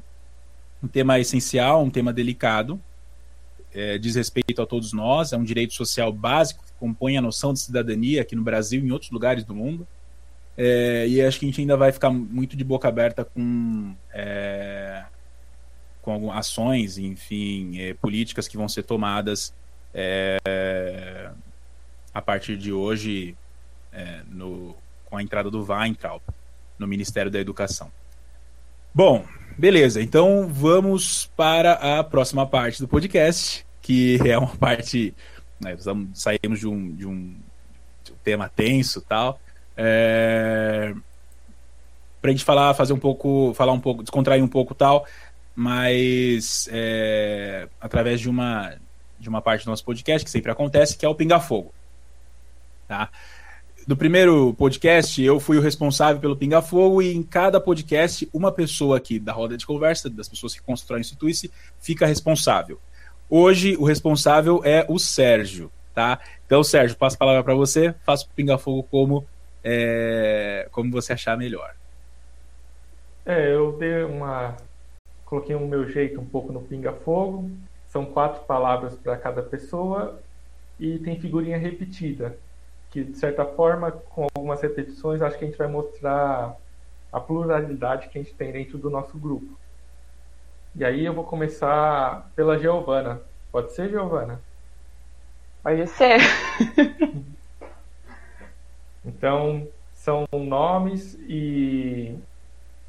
[0.82, 2.82] um tema essencial, um tema delicado,
[3.74, 7.54] é, diz respeito a todos nós, é um direito social básico que compõe a noção
[7.54, 9.88] de cidadania aqui no Brasil e em outros lugares do mundo.
[10.58, 15.04] É, e acho que a gente ainda vai ficar muito de boca aberta com, é,
[16.02, 19.54] com ações, enfim, é, políticas que vão ser tomadas
[19.94, 21.32] é,
[22.14, 23.36] a partir de hoje
[23.92, 24.76] é, no,
[25.06, 26.22] com a entrada do Weintraub
[26.80, 27.92] no Ministério da Educação.
[28.94, 29.26] Bom,
[29.58, 35.14] Beleza, então vamos para a próxima parte do podcast, que é uma parte.
[35.60, 35.78] Né,
[36.14, 37.36] saímos de um, de um,
[38.04, 39.40] de um tema tenso tal.
[39.78, 40.94] É,
[42.20, 45.06] para a gente falar, fazer um pouco, falar um pouco, descontrair um pouco tal,
[45.56, 48.76] mas é, através de uma
[49.20, 51.72] de uma parte do nosso podcast que sempre acontece, que é o Pinga Fogo.
[52.88, 53.10] Tá?
[53.88, 58.52] do primeiro podcast, eu fui o responsável pelo Pinga Fogo e em cada podcast, uma
[58.52, 62.80] pessoa aqui da roda de conversa, das pessoas que constroem o Instituice, fica responsável.
[63.30, 66.20] Hoje, o responsável é o Sérgio, tá?
[66.46, 69.26] Então, Sérgio, passo a palavra para você, faça o Pinga Fogo como,
[69.64, 71.74] é, como você achar melhor.
[73.26, 74.56] É, eu dei uma.
[75.32, 77.50] Coloquei o meu jeito um pouco no Pinga Fogo.
[77.88, 80.20] São quatro palavras para cada pessoa
[80.78, 82.38] e tem figurinha repetida
[82.90, 86.54] que de certa forma, com algumas repetições, acho que a gente vai mostrar
[87.14, 89.58] a pluralidade que a gente tem dentro do nosso grupo.
[90.76, 93.22] E aí eu vou começar pela Giovana.
[93.54, 94.42] Pode ser, Giovana?
[95.64, 96.20] Pode ser.
[99.06, 102.18] então, são nomes e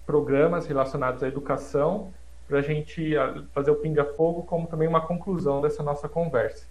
[0.05, 2.13] programas relacionados à educação
[2.47, 3.15] para a gente
[3.53, 6.67] fazer o pinga-fogo como também uma conclusão dessa nossa conversa.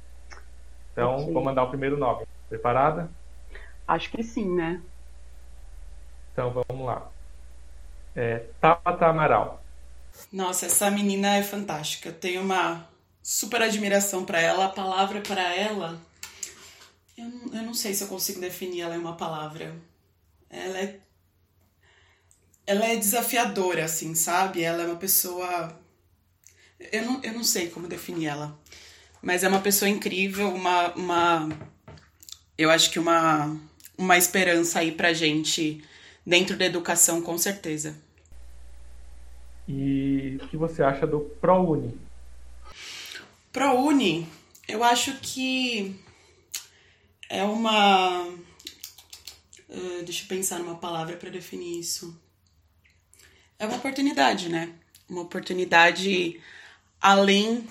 [0.92, 1.34] Então, okay.
[1.34, 2.26] vou mandar o primeiro nome.
[2.50, 3.10] Preparada?
[3.88, 4.82] Acho que sim, né?
[6.32, 7.10] Então vamos lá.
[8.16, 9.64] É, Tabata Amaral.
[10.32, 12.10] Nossa, essa menina é fantástica.
[12.10, 12.88] Eu tenho uma
[13.22, 14.66] super admiração para ela.
[14.66, 15.98] A palavra para ela.
[17.18, 19.74] Eu, eu não sei se eu consigo definir ela em uma palavra.
[20.50, 21.00] Ela é.
[22.72, 24.62] Ela é desafiadora, assim, sabe?
[24.64, 25.78] Ela é uma pessoa.
[26.80, 28.58] Eu não, eu não sei como definir ela.
[29.22, 30.94] Mas é uma pessoa incrível, uma.
[30.94, 31.50] uma
[32.58, 33.60] eu acho que uma
[33.98, 35.84] uma esperança aí pra gente
[36.26, 37.94] dentro da educação, com certeza.
[39.68, 42.00] E o que você acha do ProUni?
[43.52, 44.28] ProUni,
[44.66, 45.94] eu acho que
[47.30, 48.28] é uma.
[49.70, 52.18] Uh, deixa eu pensar numa palavra para definir isso.
[53.62, 54.70] É uma oportunidade, né?
[55.07, 56.41] Uma oportunidade
[56.99, 57.64] além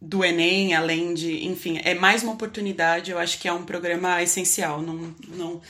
[0.00, 1.46] do Enem, além de.
[1.46, 3.12] Enfim, é mais uma oportunidade.
[3.12, 4.82] Eu acho que é um programa essencial.
[4.82, 5.60] Não, não,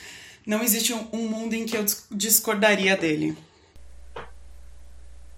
[0.43, 3.37] não existe um, um mundo em que eu discordaria dele.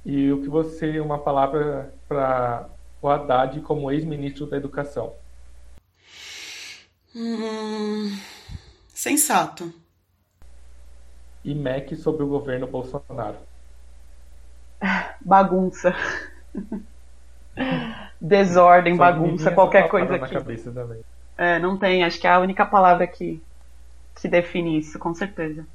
[0.06, 2.70] E o que você, uma palavra para
[3.02, 5.14] o Haddad como ex-ministro da Educação?
[7.14, 8.18] Hum,
[8.94, 9.74] sensato.
[11.44, 13.55] E MEC sobre o governo Bolsonaro?
[15.22, 15.96] Bagunça.
[18.20, 20.36] Desordem, Só bagunça, qualquer coisa aqui.
[21.38, 23.42] É, não tem, acho que é a única palavra que,
[24.16, 25.66] que define isso, com certeza.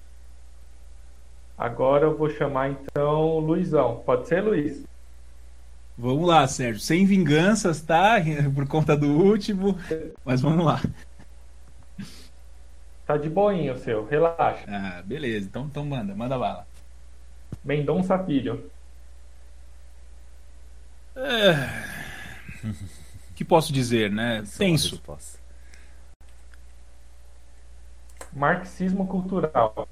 [1.57, 4.03] Agora eu vou chamar então Luizão.
[4.07, 4.83] Pode ser, Luiz?
[5.97, 6.81] Vamos lá, Sérgio.
[6.81, 8.15] Sem vinganças, tá?
[8.55, 9.77] Por conta do último.
[10.25, 10.81] Mas vamos lá.
[13.07, 14.65] Tá de boinha o seu, relaxa.
[14.67, 15.47] Ah, beleza.
[15.49, 16.67] Então, então manda, manda bala.
[17.63, 18.71] Mendonça Filho.
[21.23, 21.91] É...
[23.35, 24.43] que posso dizer, né?
[24.57, 25.01] Tenso.
[28.33, 29.89] Marxismo cultural.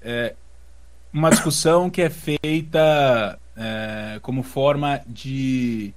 [0.00, 0.34] É
[1.12, 5.94] uma discussão que é feita é, como forma de,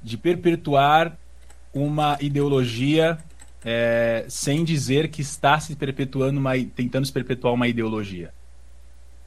[0.00, 1.18] de perpetuar
[1.74, 3.18] uma ideologia
[3.64, 8.32] é, sem dizer que está se perpetuando uma, tentando se perpetuar uma ideologia.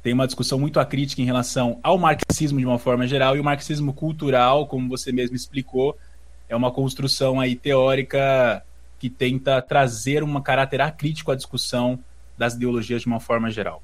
[0.04, 3.44] Tem uma discussão muito acrítica em relação ao marxismo de uma forma geral e o
[3.44, 5.98] marxismo cultural, como você mesmo explicou,
[6.50, 8.62] é uma construção aí teórica
[9.00, 11.98] que tenta trazer um caráter acrítico à discussão
[12.38, 13.82] das ideologias de uma forma geral.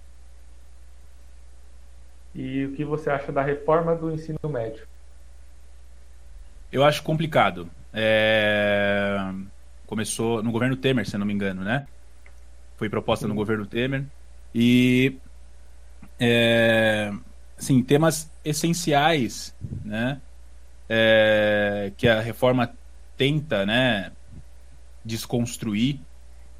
[2.36, 4.88] E o que você acha da reforma do ensino médio?
[6.72, 7.70] Eu acho complicado.
[7.93, 9.17] É...
[9.88, 11.88] Começou no governo Temer, se não me engano, né?
[12.78, 14.05] Foi proposta no governo Temer.
[14.53, 15.17] E.
[16.20, 17.11] É...
[17.57, 20.20] Assim, temas essenciais, né?
[20.88, 21.91] É...
[21.97, 22.72] Que a reforma
[23.17, 24.11] tenta, né?
[25.03, 25.99] Desconstruir.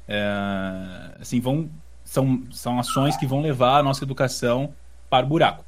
[0.08, 1.16] É...
[1.20, 1.68] Assim, vão.
[2.04, 4.74] São, são ações que vão levar a nossa educação
[5.08, 5.64] para o buraco.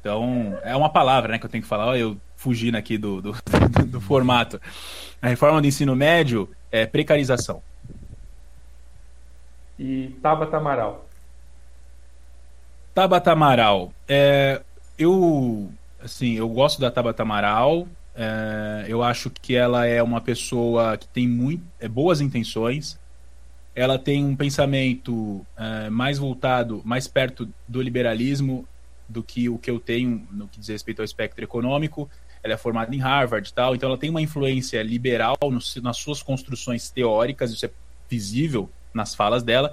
[0.00, 3.32] Então, é uma palavra né, que eu tenho que falar, eu fugindo aqui do, do,
[3.86, 4.60] do, formato.
[5.20, 7.62] A reforma do ensino médio é precarização.
[9.78, 11.07] E Tabata Amaral?
[12.98, 13.92] Tabata Amaral.
[14.08, 14.60] É,
[14.98, 15.70] eu,
[16.02, 17.86] assim, eu gosto da Tabata Amaral.
[18.12, 22.98] É, eu acho que ela é uma pessoa que tem muito, é, boas intenções.
[23.72, 28.66] Ela tem um pensamento é, mais voltado, mais perto do liberalismo
[29.08, 32.10] do que o que eu tenho no que diz respeito ao espectro econômico.
[32.42, 35.96] Ela é formada em Harvard e tal, então ela tem uma influência liberal no, nas
[35.98, 37.70] suas construções teóricas, isso é
[38.10, 39.72] visível nas falas dela.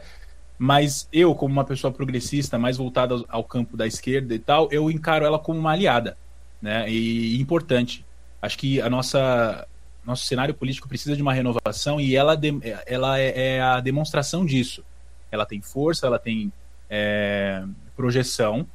[0.58, 4.90] Mas eu, como uma pessoa progressista, mais voltada ao, campo da esquerda e tal, eu
[4.90, 6.18] encaro ela como uma aliada,
[6.62, 6.90] né?
[6.90, 8.06] E, e importante.
[8.42, 9.68] Acho que a nossa
[10.06, 12.54] nosso cenário político precisa de uma renovação e ela, de,
[12.86, 14.84] ela é, é, a demonstração disso.
[15.32, 16.54] Ela tem força, ela tem
[16.90, 18.68] é, projeção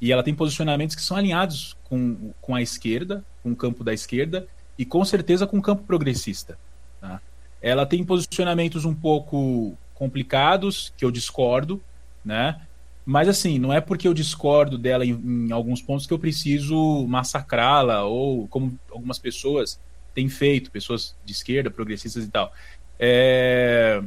[0.00, 3.94] e ela tem posicionamentos que são alinhados com, com a esquerda, com o campo da
[3.94, 4.46] esquerda,
[4.76, 6.58] e com certeza com o campo progressista.
[7.00, 7.20] Tá?
[7.62, 11.82] Ela tem posicionamentos um pouco complicados, que eu discordo,
[12.22, 12.60] né?
[13.06, 17.06] Mas assim, não é porque eu discordo dela em, em alguns pontos que eu preciso
[17.06, 19.80] massacrá-la, ou como algumas pessoas
[20.14, 22.52] têm feito, pessoas de esquerda, progressistas e tal.
[22.98, 24.02] É...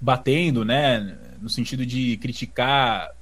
[0.00, 1.16] Batendo, né?
[1.40, 3.12] No sentido de criticar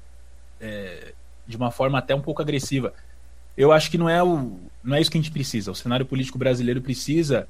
[0.61, 1.13] é,
[1.47, 2.93] de uma forma até um pouco agressiva.
[3.57, 5.71] Eu acho que não é, o, não é isso que a gente precisa.
[5.71, 7.49] O cenário político brasileiro precisa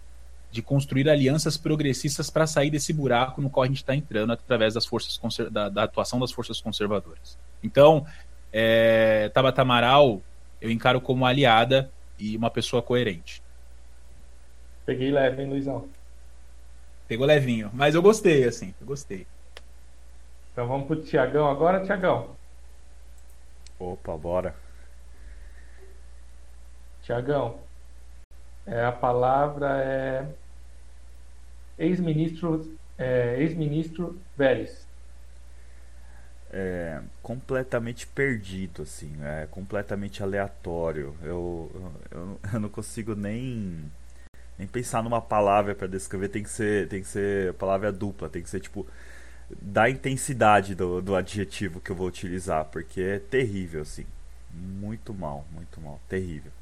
[0.57, 4.73] de construir alianças progressistas para sair desse buraco no qual a gente está entrando através
[4.73, 7.39] das forças da, da, atuação das forças conservadoras.
[7.63, 8.07] Então,
[8.51, 10.23] é, Tabata Amaral
[10.59, 13.43] eu encaro como aliada e uma pessoa coerente.
[14.87, 15.87] Peguei leve, hein, Luizão?
[17.07, 19.27] Pegou levinho, mas eu gostei, assim, eu gostei.
[20.53, 22.31] Então vamos pro Tiagão agora, Tiagão.
[23.79, 24.55] Opa, bora.
[27.03, 27.59] Tiagão,
[28.67, 30.27] é, a palavra é
[31.79, 34.87] ex-ministro é, ex-ministro Vélez.
[36.51, 41.15] É, completamente perdido, assim, é completamente aleatório.
[41.23, 41.71] Eu,
[42.11, 43.91] eu, eu não consigo nem
[44.59, 46.29] nem pensar numa palavra para descrever.
[46.29, 48.87] Tem que ser tem que ser palavra dupla, tem que ser tipo
[49.61, 54.07] da intensidade do, do adjetivo que eu vou utilizar, porque é terrível, assim.
[54.53, 56.53] Muito mal, muito mal, terrível.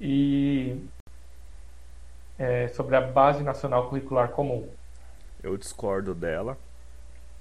[0.00, 0.76] e
[2.38, 4.68] é, sobre a Base Nacional Curricular Comum.
[5.42, 6.58] Eu discordo dela.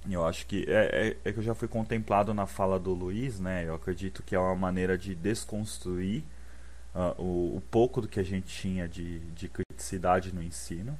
[0.09, 3.39] Eu acho que é, é, é, que eu já fui contemplado na fala do Luiz,
[3.39, 3.65] né?
[3.67, 6.23] Eu acredito que é uma maneira de desconstruir
[6.93, 10.97] uh, o, o, pouco do que a gente tinha de, de criticidade no ensino.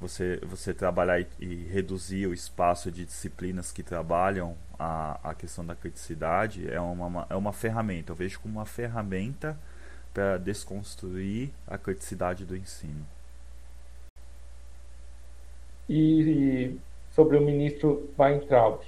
[0.00, 5.66] Você, você trabalhar e, e, reduzir o espaço de disciplinas que trabalham a, a questão
[5.66, 8.12] da criticidade é uma, é uma ferramenta.
[8.12, 9.58] Eu vejo como uma ferramenta
[10.14, 13.04] para desconstruir a criticidade do ensino.
[15.88, 16.78] E
[17.10, 18.82] sobre o ministro Weintraub?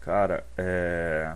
[0.00, 1.34] Cara, é...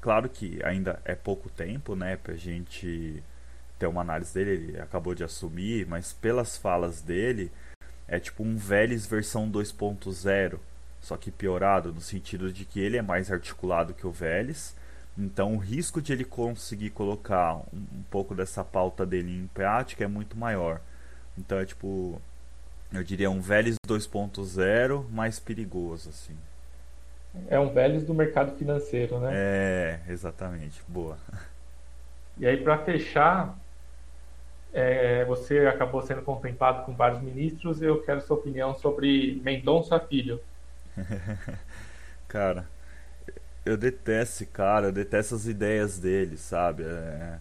[0.00, 3.22] claro que ainda é pouco tempo, né, pra gente
[3.78, 7.50] ter uma análise dele, ele acabou de assumir, mas pelas falas dele,
[8.06, 10.58] é tipo um Vélez versão 2.0,
[11.00, 14.76] só que piorado, no sentido de que ele é mais articulado que o Vélez,
[15.16, 20.04] então o risco de ele conseguir colocar um, um pouco dessa pauta dele em prática
[20.04, 20.80] é muito maior.
[21.36, 22.20] Então é tipo,
[22.92, 26.36] eu diria um Vélez 2.0 mais perigoso, assim.
[27.48, 29.30] É um Vélez do mercado financeiro, né?
[29.32, 30.82] É, exatamente.
[30.88, 31.16] Boa.
[32.36, 33.56] E aí, para fechar,
[34.72, 37.80] é, você acabou sendo contemplado com vários ministros.
[37.80, 40.40] Eu quero sua opinião sobre Mendonça Filho.
[42.26, 42.66] cara,
[43.64, 46.82] eu detesto esse cara, eu detesto as ideias dele, sabe?
[46.84, 47.38] É...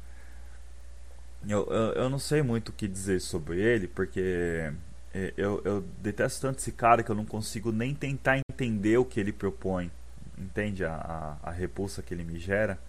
[1.47, 4.72] Eu, eu, eu não sei muito o que dizer sobre ele, porque
[5.36, 9.20] eu, eu detesto tanto esse cara que eu não consigo nem tentar entender o que
[9.20, 9.91] ele propõe.
[10.38, 10.93] Entende a,
[11.43, 12.80] a, a repulsa que ele me gera?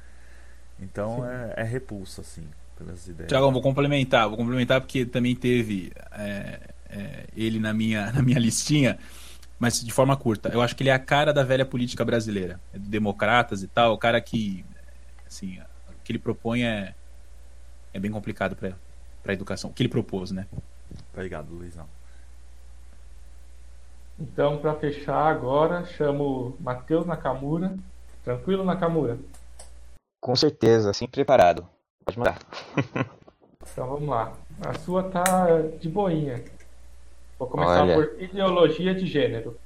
[0.81, 2.47] Então é, é, repulsa, assim,
[2.77, 3.29] pelas ideias.
[3.29, 8.39] Tiago, vou complementar, vou complementar porque também teve é, é, ele na minha, na minha
[8.39, 8.99] listinha,
[9.59, 10.49] mas de forma curta.
[10.49, 13.95] Eu acho que ele é a cara da velha política brasileira, é democratas e tal,
[13.95, 14.65] o cara que,
[15.27, 15.59] assim,
[15.89, 16.95] o que ele propõe é,
[17.93, 18.75] é bem complicado para
[19.27, 19.71] a educação.
[19.71, 20.47] O que ele propôs, né?
[21.13, 21.87] Obrigado, Luizão.
[24.21, 27.75] Então, para fechar agora, chamo Matheus Nakamura.
[28.23, 29.19] Tranquilo, Nakamura?
[30.21, 31.67] Com certeza, assim preparado.
[32.05, 32.39] Pode mandar.
[33.73, 34.33] então vamos lá.
[34.61, 36.45] A sua tá de boinha.
[37.39, 37.95] Vou começar Olha.
[37.95, 39.59] por ideologia de gênero.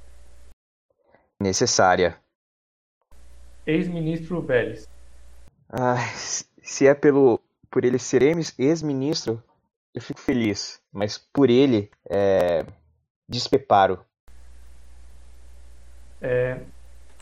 [1.37, 2.17] Necessária.
[3.67, 4.87] Ex-ministro Vélez.
[5.69, 9.43] Ah, se é pelo por ele ser ex-ministro,
[9.93, 10.79] eu fico feliz.
[10.93, 12.65] Mas por ele, é...
[13.27, 13.99] despreparo.
[16.21, 16.59] É,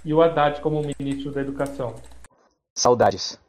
[0.05, 1.95] e o Haddad como ministro da Educação?
[2.75, 3.39] Saudades.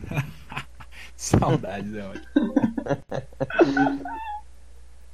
[1.16, 2.54] Saudades, é ótimo.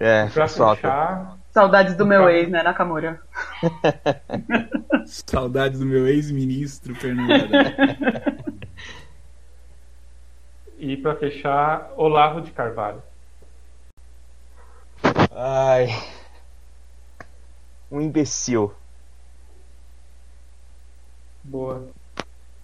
[0.00, 1.38] é, pra pessoal, fechar...
[1.52, 3.20] Saudades do meu ex, né, Nakamura?
[5.04, 7.50] Saudades do meu ex-ministro Fernando
[10.78, 13.02] E para fechar, Olavo de Carvalho.
[15.32, 15.88] Ai.
[17.90, 18.72] Um imbecil.
[21.42, 21.88] Boa.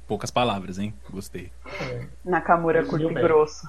[0.06, 0.94] Poucas palavras, hein?
[1.10, 1.50] Gostei.
[1.80, 2.06] É.
[2.24, 3.66] Nakamura curto e grosso.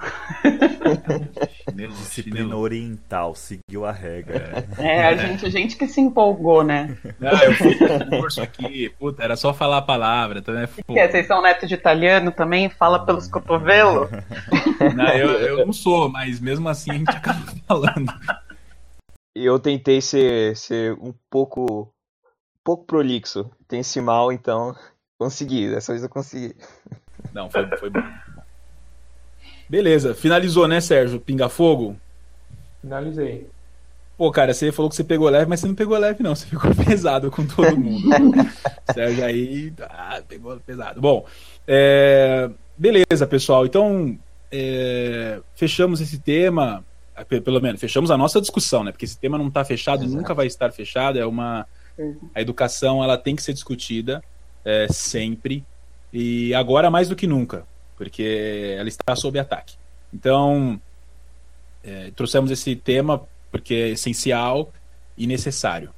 [1.73, 4.67] Disciplina oriental, seguiu a regra.
[4.77, 6.95] É, a gente, a gente que se empolgou, né?
[7.19, 10.69] Ah, eu fiz um curso aqui, puta, era só falar a palavra, tá, né?
[10.87, 12.69] Que é, vocês são neto de italiano também?
[12.69, 14.07] Fala pelos cotovelos?
[14.95, 18.13] Não, eu, eu não sou, mas mesmo assim a gente acaba falando.
[19.43, 21.91] Eu tentei ser, ser um pouco
[22.67, 23.49] pouco prolixo.
[23.65, 24.75] Tem esse mal, então
[25.17, 25.69] consegui.
[25.69, 26.53] Dessa vez eu consegui.
[27.33, 28.03] Não, foi, foi bom.
[29.69, 31.19] Beleza, finalizou, né, Sérgio?
[31.19, 31.95] Pinga Fogo?
[32.81, 33.49] Finalizei.
[34.17, 36.35] Pô, cara, você falou que você pegou leve, mas você não pegou leve, não.
[36.35, 38.09] Você ficou pesado com todo mundo.
[38.93, 40.99] Sérgio aí ah, pegou pesado.
[40.99, 41.25] Bom,
[41.67, 42.49] é...
[42.77, 43.65] beleza, pessoal.
[43.65, 44.17] Então,
[44.51, 45.39] é...
[45.55, 46.83] fechamos esse tema.
[47.25, 48.91] Pelo menos, fechamos a nossa discussão, né?
[48.91, 50.15] Porque esse tema não está fechado, Exato.
[50.15, 51.19] nunca vai estar fechado.
[51.19, 51.65] É uma.
[52.35, 54.23] A educação, ela tem que ser discutida
[54.63, 55.65] é, sempre.
[56.13, 57.65] E agora mais do que nunca,
[57.95, 59.75] porque ela está sob ataque.
[60.13, 60.79] Então,
[61.83, 64.71] é, trouxemos esse tema porque é essencial
[65.17, 65.89] e necessário.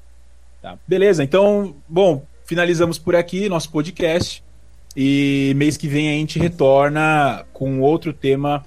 [0.62, 0.78] Tá?
[0.88, 4.44] Beleza, então, bom, finalizamos por aqui nosso podcast.
[4.96, 8.66] E mês que vem a gente retorna com outro tema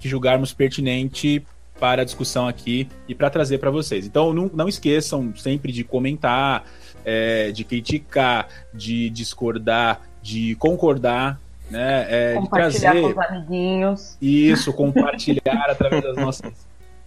[0.00, 1.44] que julgarmos pertinente
[1.78, 4.04] para a discussão aqui e para trazer para vocês.
[4.06, 6.64] Então, não, não esqueçam sempre de comentar,
[7.04, 11.40] é, de criticar, de discordar, de concordar,
[11.70, 12.06] né?
[12.10, 14.16] É, de Compartilhar trazer com os amiguinhos.
[14.20, 15.40] isso, compartilhar
[15.70, 16.66] através das nossas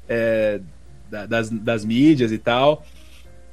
[0.10, 0.60] é,
[1.12, 2.84] da- das, das mídias e tal,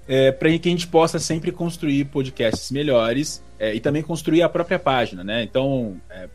[0.09, 4.49] é, para que a gente possa sempre construir podcasts melhores é, e também construir a
[4.49, 5.43] própria página, né?
[5.43, 6.29] Então, é,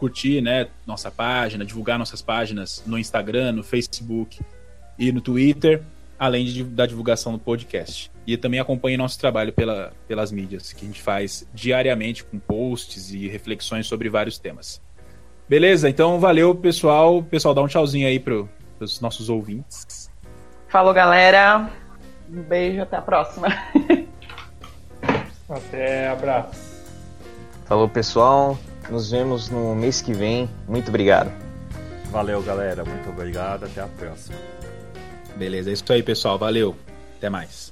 [0.00, 4.40] curtir né, nossa página, divulgar nossas páginas no Instagram, no Facebook
[4.98, 5.82] e no Twitter,
[6.18, 8.10] além de, da divulgação do podcast.
[8.26, 13.12] E também acompanhe nosso trabalho pela, pelas mídias, que a gente faz diariamente com posts
[13.12, 14.80] e reflexões sobre vários temas.
[15.46, 15.90] Beleza?
[15.90, 17.22] Então, valeu, pessoal.
[17.22, 18.46] Pessoal, dá um tchauzinho aí para
[18.80, 20.10] os nossos ouvintes.
[20.68, 21.70] Falou, galera.
[22.32, 23.48] Um beijo, até a próxima.
[25.50, 26.54] Até, abraço.
[27.64, 28.56] Falou, pessoal.
[28.90, 30.48] Nos vemos no mês que vem.
[30.66, 31.30] Muito obrigado.
[32.10, 32.84] Valeu, galera.
[32.84, 33.64] Muito obrigado.
[33.64, 34.36] Até a próxima.
[35.36, 36.38] Beleza, é isso aí, pessoal.
[36.38, 36.74] Valeu.
[37.16, 37.69] Até mais.